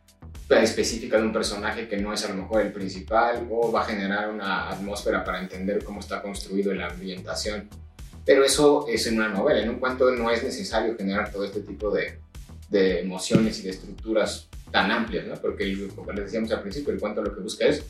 específica 0.49 1.17
de 1.17 1.25
un 1.25 1.33
personaje 1.33 1.89
que 1.89 1.97
no 1.97 2.13
es 2.13 2.25
a 2.25 2.29
lo 2.29 2.43
mejor 2.43 2.61
el 2.63 2.73
principal, 2.73 3.49
o 3.51 3.73
va 3.73 3.81
a 3.81 3.85
generar 3.85 4.31
una 4.31 4.69
atmósfera 4.71 5.25
para 5.25 5.41
entender 5.41 5.83
cómo 5.83 5.99
está 5.99 6.23
construido 6.23 6.73
la 6.73 6.87
ambientación. 6.87 7.69
Pero 8.25 8.45
eso 8.45 8.87
es 8.89 9.05
en 9.09 9.19
una 9.19 9.29
novela, 9.29 9.61
en 9.61 9.71
un 9.71 9.81
cuento 9.81 10.11
no 10.13 10.31
es 10.31 10.45
necesario 10.45 10.97
generar 10.97 11.33
todo 11.33 11.45
este 11.45 11.61
tipo 11.61 11.91
de, 11.91 12.21
de 12.69 13.01
emociones 13.01 13.61
y 13.61 13.63
de 13.65 13.71
estructuras 13.71 14.49
tan 14.71 14.91
amplias, 14.91 15.27
¿no? 15.27 15.35
Porque, 15.35 15.89
como 15.95 16.13
les 16.13 16.25
decíamos 16.25 16.51
al 16.53 16.63
principio, 16.63 16.93
el 16.93 17.01
cuento 17.01 17.23
lo 17.23 17.35
que 17.35 17.41
busca 17.41 17.67
es 17.67 17.85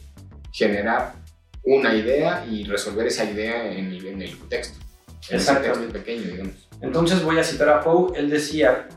generar 0.52 1.14
una 1.62 1.94
idea 1.94 2.46
y 2.46 2.64
resolver 2.64 3.06
esa 3.06 3.24
idea 3.24 3.72
en 3.72 3.86
el, 3.86 4.06
en 4.06 4.22
el 4.22 4.38
texto. 4.48 4.78
Exactamente. 5.30 5.98
pequeño, 5.98 6.22
digamos. 6.22 6.68
Entonces 6.80 7.22
voy 7.22 7.38
a 7.38 7.44
citar 7.44 7.68
a 7.68 7.80
Poe, 7.80 8.16
él 8.18 8.30
decía 8.30 8.88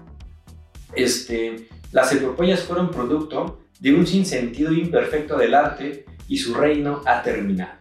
este, 0.94 1.68
las 1.92 2.12
epopeyas 2.12 2.62
fueron 2.62 2.92
producto 2.92 3.62
de 3.80 3.94
un 3.94 4.06
sinsentido 4.06 4.74
imperfecto 4.74 5.38
del 5.38 5.54
arte 5.54 6.06
y 6.28 6.38
su 6.38 6.54
reino 6.54 7.02
ha 7.06 7.24
terminado. 7.24 7.80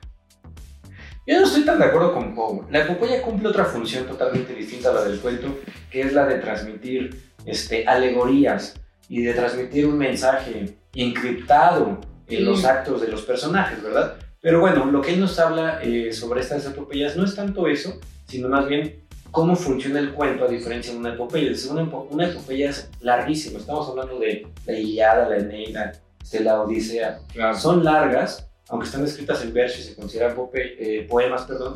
Yo 1.26 1.38
no 1.40 1.46
estoy 1.46 1.64
tan 1.64 1.78
de 1.78 1.84
acuerdo 1.84 2.14
con 2.14 2.34
Poe. 2.34 2.62
La 2.70 2.84
epopeya 2.84 3.20
cumple 3.20 3.48
otra 3.48 3.66
función 3.66 4.06
totalmente 4.06 4.54
distinta 4.54 4.90
a 4.90 4.94
la 4.94 5.04
del 5.04 5.20
cuento, 5.20 5.58
que 5.90 6.00
es 6.00 6.12
la 6.14 6.26
de 6.26 6.38
transmitir 6.38 7.22
este, 7.48 7.86
alegorías 7.86 8.74
y 9.08 9.22
de 9.22 9.32
transmitir 9.32 9.86
un 9.86 9.96
mensaje 9.96 10.76
encriptado 10.94 11.98
en 12.26 12.44
los 12.44 12.64
actos 12.64 13.00
de 13.00 13.08
los 13.08 13.22
personajes, 13.22 13.82
¿verdad? 13.82 14.16
Pero 14.40 14.60
bueno, 14.60 14.84
lo 14.86 15.00
que 15.00 15.14
él 15.14 15.20
nos 15.20 15.38
habla 15.38 15.80
eh, 15.82 16.12
sobre 16.12 16.42
estas 16.42 16.66
epopeyas 16.66 17.16
no 17.16 17.24
es 17.24 17.34
tanto 17.34 17.66
eso, 17.66 17.98
sino 18.26 18.48
más 18.48 18.68
bien 18.68 19.04
cómo 19.30 19.56
funciona 19.56 19.98
el 19.98 20.12
cuento 20.12 20.44
a 20.44 20.48
diferencia 20.48 20.92
de 20.92 20.98
una 20.98 21.14
epopeya. 21.14 21.52
Una, 21.70 21.82
una 21.82 22.28
epopeya 22.28 22.70
es 22.70 22.90
larguísima, 23.00 23.58
estamos 23.58 23.88
hablando 23.88 24.18
de 24.18 24.46
la 24.66 24.72
Iliada, 24.78 25.28
la 25.28 25.38
Eneida, 25.38 25.92
de 26.30 26.40
la 26.40 26.60
Odisea. 26.60 27.20
Son 27.58 27.82
largas, 27.82 28.46
aunque 28.68 28.86
están 28.86 29.04
escritas 29.04 29.42
en 29.42 29.54
verso 29.54 29.80
y 29.80 29.82
se 29.82 29.96
consideran 29.96 30.36
eh, 30.52 31.06
poemas, 31.08 31.42
perdón, 31.42 31.72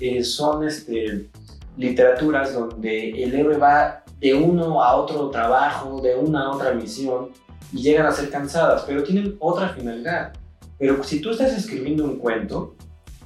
eh, 0.00 0.22
son 0.22 0.66
este, 0.66 1.28
literaturas 1.76 2.54
donde 2.54 3.10
el 3.22 3.34
héroe 3.34 3.58
va 3.58 4.04
de 4.18 4.34
uno 4.34 4.82
a 4.82 4.96
otro 4.96 5.30
trabajo, 5.30 6.00
de 6.00 6.14
una 6.14 6.46
a 6.46 6.50
otra 6.50 6.72
misión, 6.72 7.30
y 7.72 7.82
llegan 7.82 8.06
a 8.06 8.12
ser 8.12 8.30
cansadas, 8.30 8.84
pero 8.86 9.02
tienen 9.02 9.36
otra 9.40 9.68
finalidad. 9.70 10.32
Pero 10.78 11.02
si 11.02 11.20
tú 11.20 11.30
estás 11.30 11.52
escribiendo 11.52 12.04
un 12.04 12.18
cuento, 12.18 12.76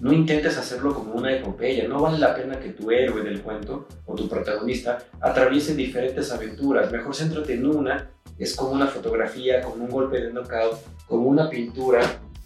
no 0.00 0.12
intentes 0.12 0.56
hacerlo 0.56 0.94
como 0.94 1.14
una 1.14 1.32
epopeya, 1.32 1.86
no 1.86 2.00
vale 2.00 2.18
la 2.18 2.34
pena 2.34 2.58
que 2.58 2.70
tu 2.70 2.90
héroe 2.90 3.22
del 3.22 3.42
cuento 3.42 3.86
o 4.06 4.14
tu 4.14 4.28
protagonista 4.28 4.98
atraviese 5.20 5.74
diferentes 5.74 6.32
aventuras, 6.32 6.90
mejor 6.90 7.14
céntrate 7.14 7.54
en 7.54 7.66
una, 7.66 8.10
es 8.38 8.56
como 8.56 8.72
una 8.72 8.86
fotografía, 8.86 9.60
como 9.60 9.84
un 9.84 9.90
golpe 9.90 10.20
de 10.20 10.32
knockout, 10.32 10.78
como 11.06 11.28
una 11.28 11.50
pintura 11.50 12.00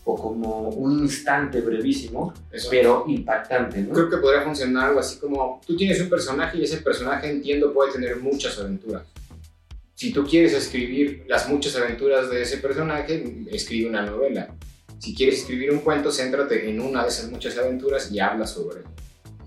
o 0.05 0.17
como 0.17 0.69
un 0.69 1.01
instante 1.01 1.61
brevísimo, 1.61 2.35
pero 2.71 3.05
impactante. 3.09 3.81
¿no? 3.81 3.95
Creo 3.95 4.11
que 4.11 4.17
podría 4.19 4.43
funcionar 4.43 4.89
algo 4.89 5.01
así 5.01 5.19
como 5.19 5.61
tú 5.67 5.77
tienes 5.77 6.01
un 6.01 6.11
personaje 6.11 6.59
y 6.59 6.65
ese 6.65 6.79
personaje 6.79 7.31
entiendo 7.31 7.73
puede 7.73 7.93
tener 7.93 8.17
muchas 8.17 8.59
aventuras. 8.59 9.03
Si 9.95 10.13
tú 10.13 10.25
quieres 10.25 10.53
escribir 10.53 11.25
las 11.29 11.49
muchas 11.49 11.77
aventuras 11.77 12.29
de 12.29 12.43
ese 12.43 12.59
personaje, 12.59 13.47
escribe 13.51 13.89
una 13.89 14.05
novela. 14.05 14.55
Si 14.99 15.15
quieres 15.15 15.41
escribir 15.41 15.71
un 15.71 15.79
cuento, 15.79 16.11
céntrate 16.11 16.69
en 16.69 16.81
una 16.81 17.03
de 17.03 17.09
esas 17.09 17.31
muchas 17.31 17.57
aventuras 17.57 18.11
y 18.11 18.19
habla 18.19 18.47
sobre 18.47 18.81
él. 18.81 18.87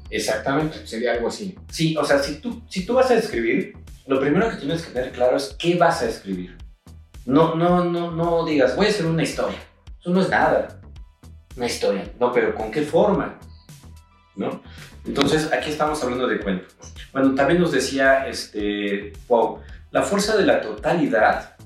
Exactamente. 0.10 0.88
Sería 0.88 1.14
algo 1.14 1.28
así. 1.28 1.56
Sí, 1.72 1.96
o 1.98 2.06
sea, 2.06 2.20
si 2.20 2.36
tú, 2.36 2.62
si 2.70 2.86
tú 2.86 2.94
vas 2.94 3.12
a 3.12 3.16
escribir, 3.18 3.74
lo 4.08 4.20
primero 4.20 4.50
que 4.50 4.58
tienes 4.58 4.84
que 4.84 4.92
tener 4.92 5.12
claro 5.12 5.38
es 5.38 5.56
qué 5.60 5.76
vas 5.76 6.02
a 6.02 6.10
escribir. 6.10 6.58
No, 7.26 7.56
no, 7.56 7.84
no, 7.84 8.12
no 8.12 8.46
digas, 8.46 8.76
voy 8.76 8.86
a 8.86 8.90
hacer 8.90 9.06
una 9.06 9.24
historia. 9.24 9.58
Eso 10.08 10.14
no 10.14 10.22
es 10.22 10.30
nada. 10.30 10.80
Una 11.58 11.66
historia. 11.66 12.10
No, 12.18 12.32
pero 12.32 12.56
¿con 12.56 12.72
qué 12.72 12.82
forma? 12.82 13.38
¿No? 14.38 14.64
Entonces, 15.06 15.52
aquí 15.52 15.70
estamos 15.70 16.02
hablando 16.02 16.26
de 16.28 16.40
cuento. 16.40 16.66
Bueno, 17.12 17.36
también 17.36 17.60
nos 17.60 17.74
decía 17.74 18.26
este, 18.26 19.12
wow, 19.28 19.60
la 19.92 20.04
fuerza 20.04 20.38
de 20.38 20.46
la 20.46 20.62
totalidad 20.62 21.58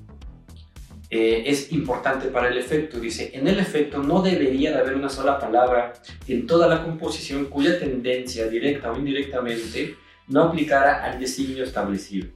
eh, 1.08 1.44
es 1.46 1.70
importante 1.70 2.26
para 2.30 2.48
el 2.48 2.58
efecto. 2.58 2.98
Dice, 2.98 3.30
en 3.32 3.46
el 3.46 3.60
efecto 3.60 3.98
no 3.98 4.22
debería 4.22 4.72
de 4.72 4.78
haber 4.78 4.96
una 4.96 5.08
sola 5.08 5.38
palabra 5.38 5.92
en 6.26 6.44
toda 6.44 6.66
la 6.66 6.82
composición 6.82 7.44
cuya 7.44 7.78
tendencia, 7.78 8.48
directa 8.48 8.90
o 8.90 8.98
indirectamente, 8.98 9.94
no 10.26 10.42
aplicara 10.42 11.04
al 11.04 11.20
designio 11.20 11.62
establecido. 11.62 12.26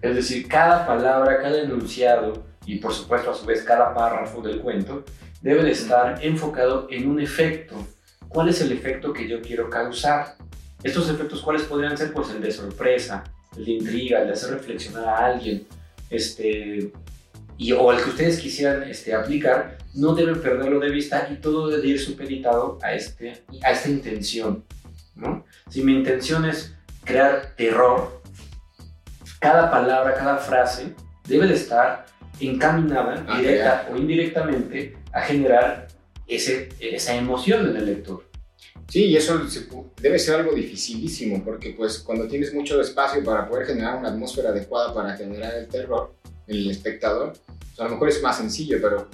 Es 0.00 0.14
decir, 0.14 0.48
cada 0.48 0.86
palabra, 0.86 1.42
cada 1.42 1.60
enunciado 1.60 2.47
y 2.68 2.76
por 2.76 2.92
supuesto 2.92 3.30
a 3.30 3.34
su 3.34 3.46
vez 3.46 3.62
cada 3.62 3.94
párrafo 3.94 4.42
del 4.42 4.60
cuento 4.60 5.02
debe 5.40 5.64
de 5.64 5.70
estar 5.70 6.22
enfocado 6.22 6.86
en 6.90 7.08
un 7.08 7.18
efecto. 7.18 7.74
¿Cuál 8.28 8.50
es 8.50 8.60
el 8.60 8.72
efecto 8.72 9.10
que 9.10 9.26
yo 9.26 9.40
quiero 9.40 9.70
causar? 9.70 10.36
Estos 10.82 11.08
efectos, 11.08 11.40
¿cuáles 11.40 11.62
podrían 11.62 11.96
ser? 11.96 12.12
Pues 12.12 12.28
el 12.28 12.42
de 12.42 12.50
sorpresa, 12.50 13.24
el 13.56 13.64
de 13.64 13.70
intriga, 13.70 14.20
el 14.20 14.26
de 14.26 14.32
hacer 14.34 14.50
reflexionar 14.50 15.08
a 15.08 15.26
alguien, 15.28 15.66
este, 16.10 16.92
y, 17.56 17.72
o 17.72 17.90
el 17.90 18.02
que 18.02 18.10
ustedes 18.10 18.38
quisieran 18.38 18.82
este, 18.82 19.14
aplicar, 19.14 19.78
no 19.94 20.14
deben 20.14 20.38
perderlo 20.42 20.78
de 20.78 20.90
vista 20.90 21.26
y 21.32 21.36
todo 21.36 21.68
debe 21.68 21.88
ir 21.88 21.98
supeditado 21.98 22.78
a, 22.82 22.92
este, 22.92 23.44
a 23.62 23.70
esta 23.70 23.88
intención. 23.88 24.62
¿no? 25.14 25.46
Si 25.70 25.82
mi 25.82 25.94
intención 25.94 26.44
es 26.44 26.74
crear 27.02 27.54
terror, 27.56 28.20
cada 29.40 29.70
palabra, 29.70 30.12
cada 30.12 30.36
frase 30.36 30.94
debe 31.26 31.46
de 31.46 31.54
estar 31.54 32.17
encaminada, 32.40 33.24
ah, 33.28 33.38
directa 33.38 33.88
o 33.92 33.96
indirectamente, 33.96 34.96
a 35.12 35.22
generar 35.22 35.88
ese, 36.26 36.68
esa 36.80 37.14
emoción 37.14 37.70
en 37.70 37.76
el 37.76 37.86
lector. 37.86 38.28
Sí, 38.88 39.04
y 39.06 39.16
eso 39.16 39.38
debe 40.00 40.18
ser 40.18 40.36
algo 40.36 40.54
dificilísimo, 40.54 41.44
porque 41.44 41.74
pues 41.76 41.98
cuando 41.98 42.26
tienes 42.26 42.54
mucho 42.54 42.80
espacio 42.80 43.22
para 43.22 43.46
poder 43.46 43.66
generar 43.66 43.96
una 43.96 44.08
atmósfera 44.08 44.48
adecuada 44.50 44.94
para 44.94 45.14
generar 45.16 45.54
el 45.54 45.68
terror, 45.68 46.14
el 46.46 46.70
espectador, 46.70 47.34
a 47.78 47.84
lo 47.84 47.90
mejor 47.90 48.08
es 48.08 48.22
más 48.22 48.38
sencillo, 48.38 48.78
pero 48.80 49.08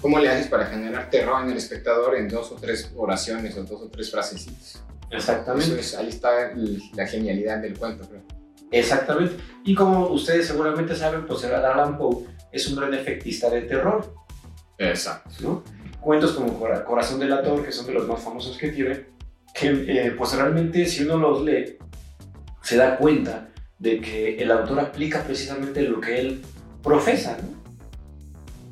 ¿cómo 0.00 0.18
le 0.18 0.30
haces 0.30 0.46
para 0.46 0.66
generar 0.66 1.10
terror 1.10 1.42
en 1.42 1.50
el 1.50 1.58
espectador 1.58 2.16
en 2.16 2.28
dos 2.28 2.50
o 2.50 2.54
tres 2.56 2.90
oraciones 2.96 3.56
o 3.58 3.64
dos 3.64 3.82
o 3.82 3.88
tres 3.88 4.10
frasecitas? 4.10 4.82
Exactamente. 5.10 5.82
ahí 5.98 6.08
está 6.08 6.52
la 6.94 7.06
genialidad 7.06 7.58
del 7.58 7.76
cuento, 7.76 8.08
creo. 8.08 8.22
Exactamente. 8.70 9.36
Y 9.64 9.74
como 9.74 10.08
ustedes 10.08 10.46
seguramente 10.46 10.94
saben, 10.94 11.26
pues 11.26 11.44
Alan 11.44 11.98
Poe 11.98 12.24
es 12.52 12.68
un 12.68 12.76
gran 12.76 12.94
efectista 12.94 13.50
de 13.50 13.62
terror. 13.62 14.14
Exacto. 14.78 15.30
¿no? 15.40 15.64
Cuentos 16.00 16.32
como 16.32 16.58
Corazón 16.84 17.20
del 17.20 17.32
Ator, 17.32 17.64
que 17.64 17.72
son 17.72 17.86
de 17.86 17.92
los 17.92 18.06
más 18.08 18.22
famosos 18.22 18.56
que 18.56 18.68
tiene, 18.68 19.06
que 19.54 19.68
eh, 19.68 20.10
pues 20.12 20.32
realmente 20.34 20.86
si 20.86 21.04
uno 21.04 21.16
los 21.16 21.42
lee, 21.42 21.76
se 22.62 22.76
da 22.76 22.96
cuenta 22.96 23.48
de 23.78 24.00
que 24.00 24.38
el 24.38 24.50
autor 24.50 24.80
aplica 24.80 25.22
precisamente 25.22 25.82
lo 25.82 26.00
que 26.00 26.20
él 26.20 26.42
profesa, 26.82 27.38
¿no? 27.40 27.60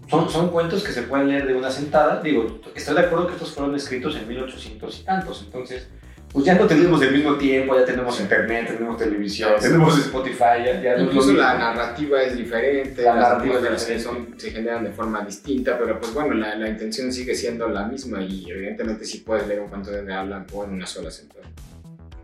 Son, 0.09 0.31
son 0.31 0.49
cuentos 0.49 0.83
que 0.83 0.93
se 0.93 1.03
pueden 1.03 1.29
leer 1.29 1.47
de 1.47 1.55
una 1.55 1.71
sentada. 1.71 2.23
Digo, 2.23 2.61
estoy 2.75 2.95
de 2.95 3.01
acuerdo 3.03 3.27
que 3.27 3.35
estos 3.35 3.53
fueron 3.53 3.75
escritos 3.75 4.17
en 4.17 4.27
1800 4.27 5.01
y 5.01 5.05
tantos, 5.05 5.43
entonces, 5.45 5.89
pues 6.33 6.45
ya 6.45 6.55
no 6.55 6.67
tenemos 6.67 7.01
el 7.03 7.13
mismo 7.13 7.37
tiempo, 7.37 7.79
ya 7.79 7.85
tenemos 7.85 8.21
internet, 8.21 8.67
tenemos 8.69 8.97
televisión, 8.97 9.53
tenemos 9.61 9.99
Spotify, 9.99 10.65
ya, 10.65 10.81
ya 10.83 10.99
Incluso 10.99 11.33
la 11.33 11.57
narrativa 11.57 12.23
es 12.23 12.37
diferente, 12.37 13.03
la 13.03 13.15
las 13.15 13.45
narrativas 13.45 13.83
se 14.37 14.51
generan 14.51 14.85
de 14.85 14.91
forma 14.91 15.25
distinta, 15.25 15.79
pero 15.79 15.99
pues 15.99 16.13
bueno, 16.13 16.35
la, 16.35 16.55
la, 16.57 16.69
intención 16.69 17.13
sigue 17.13 17.35
siendo 17.35 17.69
la 17.69 17.87
misma 17.87 18.23
y 18.23 18.51
evidentemente 18.51 19.05
sí 19.05 19.19
puedes 19.19 19.47
leer 19.47 19.61
un 19.61 19.69
cuento 19.69 19.91
de 19.91 20.13
Alan 20.13 20.47
Poe 20.47 20.67
en 20.67 20.75
una 20.75 20.87
sola 20.87 21.11
sentada. 21.11 21.47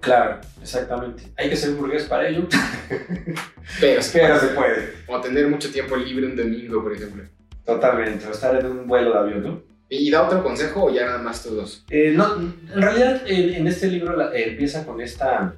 Claro, 0.00 0.38
exactamente. 0.60 1.22
Hay 1.38 1.48
que 1.48 1.56
ser 1.56 1.70
burgués 1.70 2.04
para 2.04 2.28
ello. 2.28 2.46
pero, 3.80 4.02
pero 4.12 4.38
se 4.38 4.46
puede. 4.48 4.92
O 5.06 5.18
tener 5.20 5.48
mucho 5.48 5.72
tiempo 5.72 5.96
libre 5.96 6.26
un 6.26 6.36
domingo, 6.36 6.82
por 6.82 6.92
ejemplo. 6.92 7.24
Totalmente, 7.64 8.26
o 8.26 8.30
estar 8.30 8.54
en 8.60 8.66
un 8.66 8.86
vuelo 8.86 9.12
de 9.14 9.18
avión, 9.18 9.42
¿no? 9.42 9.73
¿Y 9.88 10.10
da 10.10 10.22
otro 10.22 10.42
consejo 10.42 10.84
o 10.84 10.90
ya 10.90 11.06
nada 11.06 11.18
más 11.18 11.42
todos? 11.42 11.84
Eh, 11.90 12.12
no, 12.14 12.36
en 12.36 12.82
realidad 12.82 13.22
en, 13.26 13.66
este 13.66 13.86
libro 13.86 14.32
eh, 14.32 14.50
empieza 14.50 14.84
con 14.84 15.00
esta, 15.00 15.54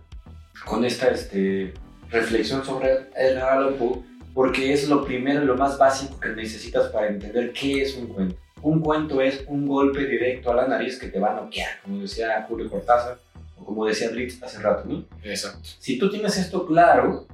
con 0.64 0.84
esta 0.84 1.08
este, 1.08 1.72
reflexión 2.10 2.64
sobre 2.64 3.08
el 3.16 3.38
Alan 3.38 3.74
Poe, 3.74 4.02
porque 4.34 4.72
es 4.72 4.88
lo 4.88 5.04
primero 5.04 5.42
y 5.42 5.46
lo 5.46 5.56
más 5.56 5.78
básico 5.78 6.18
que 6.20 6.30
necesitas 6.30 6.88
para 6.90 7.08
entender 7.08 7.52
qué 7.52 7.82
es 7.82 7.96
un 7.96 8.08
cuento. 8.08 8.36
Un 8.62 8.80
cuento 8.80 9.20
es 9.20 9.44
un 9.46 9.66
golpe 9.66 10.06
directo 10.06 10.50
a 10.50 10.56
la 10.56 10.66
nariz 10.66 10.98
que 10.98 11.08
te 11.08 11.20
va 11.20 11.32
a 11.32 11.40
noquear, 11.40 11.80
como 11.82 12.00
decía 12.00 12.44
Julio 12.48 12.68
Cortázar, 12.68 13.18
o 13.56 13.64
como 13.64 13.86
decía 13.86 14.10
Dritz 14.10 14.42
hace 14.42 14.58
rato, 14.60 14.84
¿no? 14.86 15.04
Exacto. 15.22 15.60
Si 15.78 15.98
tú 15.98 16.10
tienes 16.10 16.36
esto 16.36 16.66
claro, 16.66 17.26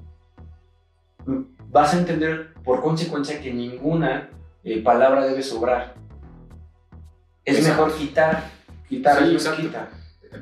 vas 1.70 1.94
a 1.94 1.98
entender 1.98 2.52
por 2.64 2.82
consecuencia 2.82 3.40
que 3.40 3.52
ninguna 3.52 4.30
eh, 4.64 4.82
palabra 4.82 5.26
debe 5.26 5.42
sobrar. 5.42 5.94
Es 7.44 7.66
mejor 7.66 7.94
quitar, 7.96 8.50
quitar, 8.88 9.26
sí, 9.26 9.50
quitar. 9.62 9.90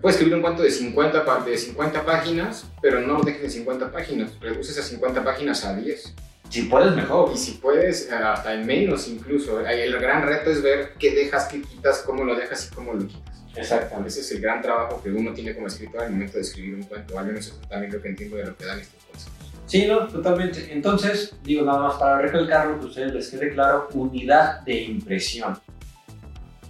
Puedes 0.00 0.16
escribir 0.16 0.34
un 0.36 0.42
cuento 0.42 0.62
de 0.62 0.70
50, 0.70 1.44
de 1.44 1.58
50 1.58 2.04
páginas, 2.04 2.66
pero 2.80 3.00
no 3.00 3.18
lo 3.18 3.22
dejes 3.22 3.42
de 3.42 3.50
50 3.50 3.90
páginas. 3.90 4.38
Reduces 4.40 4.76
esas 4.76 4.88
50 4.90 5.24
páginas 5.24 5.64
a 5.64 5.74
10. 5.74 6.14
Si 6.50 6.62
puedes, 6.62 6.94
mejor. 6.94 7.30
Y 7.34 7.38
si 7.38 7.52
puedes, 7.52 8.10
eh, 8.10 8.14
hasta 8.14 8.54
en 8.54 8.66
menos 8.66 9.08
incluso. 9.08 9.60
El 9.60 9.98
gran 9.98 10.26
reto 10.26 10.50
es 10.50 10.62
ver 10.62 10.94
qué 10.98 11.14
dejas, 11.14 11.46
qué 11.46 11.62
quitas, 11.62 12.02
cómo 12.04 12.24
lo 12.24 12.34
dejas 12.34 12.68
y 12.70 12.74
cómo 12.74 12.92
lo 12.92 13.06
quitas. 13.06 13.42
Exactamente. 13.56 14.10
Ese 14.10 14.20
es 14.20 14.32
el 14.32 14.40
gran 14.40 14.60
trabajo 14.60 15.02
que 15.02 15.10
uno 15.10 15.32
tiene 15.32 15.54
como 15.54 15.68
escritor 15.68 16.02
al 16.02 16.10
momento 16.10 16.34
de 16.34 16.42
escribir 16.42 16.74
un 16.74 16.82
cuento. 16.82 17.18
Al 17.18 17.26
menos 17.26 17.46
eso 17.46 17.60
también 17.68 17.92
lo 17.92 18.02
que 18.02 18.08
entiendo 18.08 18.36
de 18.36 18.46
lo 18.46 18.56
que 18.56 18.64
dan 18.64 18.78
estos 18.78 19.02
consejos. 19.04 19.32
Sí, 19.66 19.86
no, 19.86 20.08
totalmente. 20.08 20.72
Entonces, 20.72 21.34
digo 21.44 21.64
nada 21.64 21.78
más 21.78 21.94
para 21.94 22.20
recalcarlo, 22.20 22.78
que 22.80 22.86
a 22.86 22.88
ustedes 22.88 23.12
les 23.12 23.28
quede 23.28 23.52
claro, 23.52 23.88
unidad 23.92 24.60
de 24.62 24.74
impresión. 24.82 25.56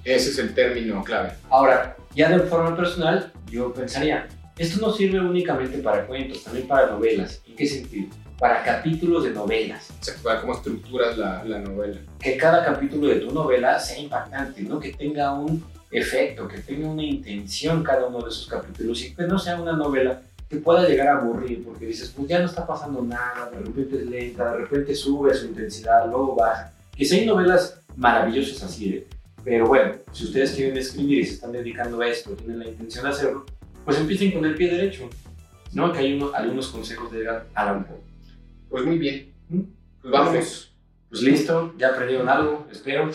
Ese 0.04 0.30
es 0.30 0.38
el 0.38 0.54
término 0.54 1.02
clave. 1.04 1.32
Ahora, 1.48 1.96
ya 2.14 2.28
de 2.30 2.40
forma 2.40 2.76
personal, 2.76 3.32
yo 3.50 3.72
pensaría, 3.72 4.28
esto 4.56 4.80
no 4.84 4.92
sirve 4.92 5.20
únicamente 5.20 5.78
para 5.78 6.06
cuentos, 6.06 6.44
también 6.44 6.66
para 6.66 6.86
novelas. 6.86 7.40
¿En 7.46 7.56
qué 7.56 7.66
sentido? 7.66 8.08
Para 8.38 8.62
capítulos 8.62 9.24
de 9.24 9.30
novelas. 9.30 9.90
Exacto, 9.98 10.22
para 10.22 10.40
cómo 10.40 10.54
estructuras 10.54 11.16
la, 11.18 11.44
la 11.44 11.58
novela. 11.58 11.98
Que 12.18 12.36
cada 12.36 12.64
capítulo 12.64 13.08
de 13.08 13.16
tu 13.16 13.32
novela 13.32 13.78
sea 13.78 13.98
impactante, 13.98 14.62
¿no? 14.62 14.80
Que 14.80 14.92
tenga 14.92 15.32
un 15.34 15.62
efecto, 15.90 16.48
que 16.48 16.58
tenga 16.58 16.88
una 16.88 17.02
intención 17.02 17.82
cada 17.82 18.06
uno 18.06 18.22
de 18.22 18.30
esos 18.30 18.46
capítulos 18.46 19.02
y 19.02 19.14
que 19.14 19.24
no 19.24 19.38
sea 19.38 19.60
una 19.60 19.72
novela 19.72 20.22
que 20.48 20.56
pueda 20.56 20.88
llegar 20.88 21.08
a 21.08 21.18
aburrir, 21.18 21.64
porque 21.64 21.86
dices, 21.86 22.12
pues 22.16 22.28
ya 22.28 22.40
no 22.40 22.46
está 22.46 22.66
pasando 22.66 23.02
nada, 23.02 23.50
de 23.50 23.60
repente 23.60 23.96
es 23.98 24.06
lenta, 24.06 24.52
de 24.52 24.58
repente 24.58 24.94
sube 24.94 25.32
su 25.32 25.46
intensidad, 25.46 26.06
luego 26.06 26.34
baja. 26.34 26.72
Que 26.96 27.04
si 27.04 27.20
hay 27.20 27.26
novelas 27.26 27.80
maravillosas 27.96 28.62
así, 28.64 28.94
¿eh? 28.94 29.06
Pero 29.44 29.66
bueno, 29.66 29.94
si 30.12 30.24
ustedes 30.24 30.52
quieren 30.52 30.76
escribir 30.76 31.20
y 31.20 31.24
se 31.24 31.34
están 31.34 31.52
dedicando 31.52 32.00
a 32.00 32.08
esto, 32.08 32.30
tienen 32.32 32.58
la 32.58 32.68
intención 32.68 33.04
de 33.04 33.10
hacerlo, 33.10 33.46
pues 33.84 33.98
empiecen 33.98 34.32
con 34.32 34.44
el 34.44 34.54
pie 34.54 34.70
derecho, 34.70 35.08
¿no? 35.72 35.92
Que 35.92 35.98
hay 35.98 36.14
unos, 36.14 36.34
algunos 36.34 36.68
consejos 36.68 37.10
de 37.12 37.28
Alan 37.54 37.84
Poe. 37.84 37.98
Pues 38.68 38.84
muy 38.84 38.98
bien, 38.98 39.32
¿Mm? 39.48 39.60
pues 40.02 40.12
vamos. 40.12 40.66
Pues 41.08 41.22
listo, 41.22 41.74
ya 41.76 41.88
aprendieron 41.88 42.28
algo, 42.28 42.68
espero. 42.70 43.10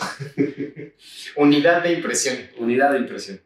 Unidad 1.36 1.82
de 1.82 1.94
impresión. 1.94 2.36
Unidad 2.58 2.92
de 2.92 2.98
impresión. 2.98 3.40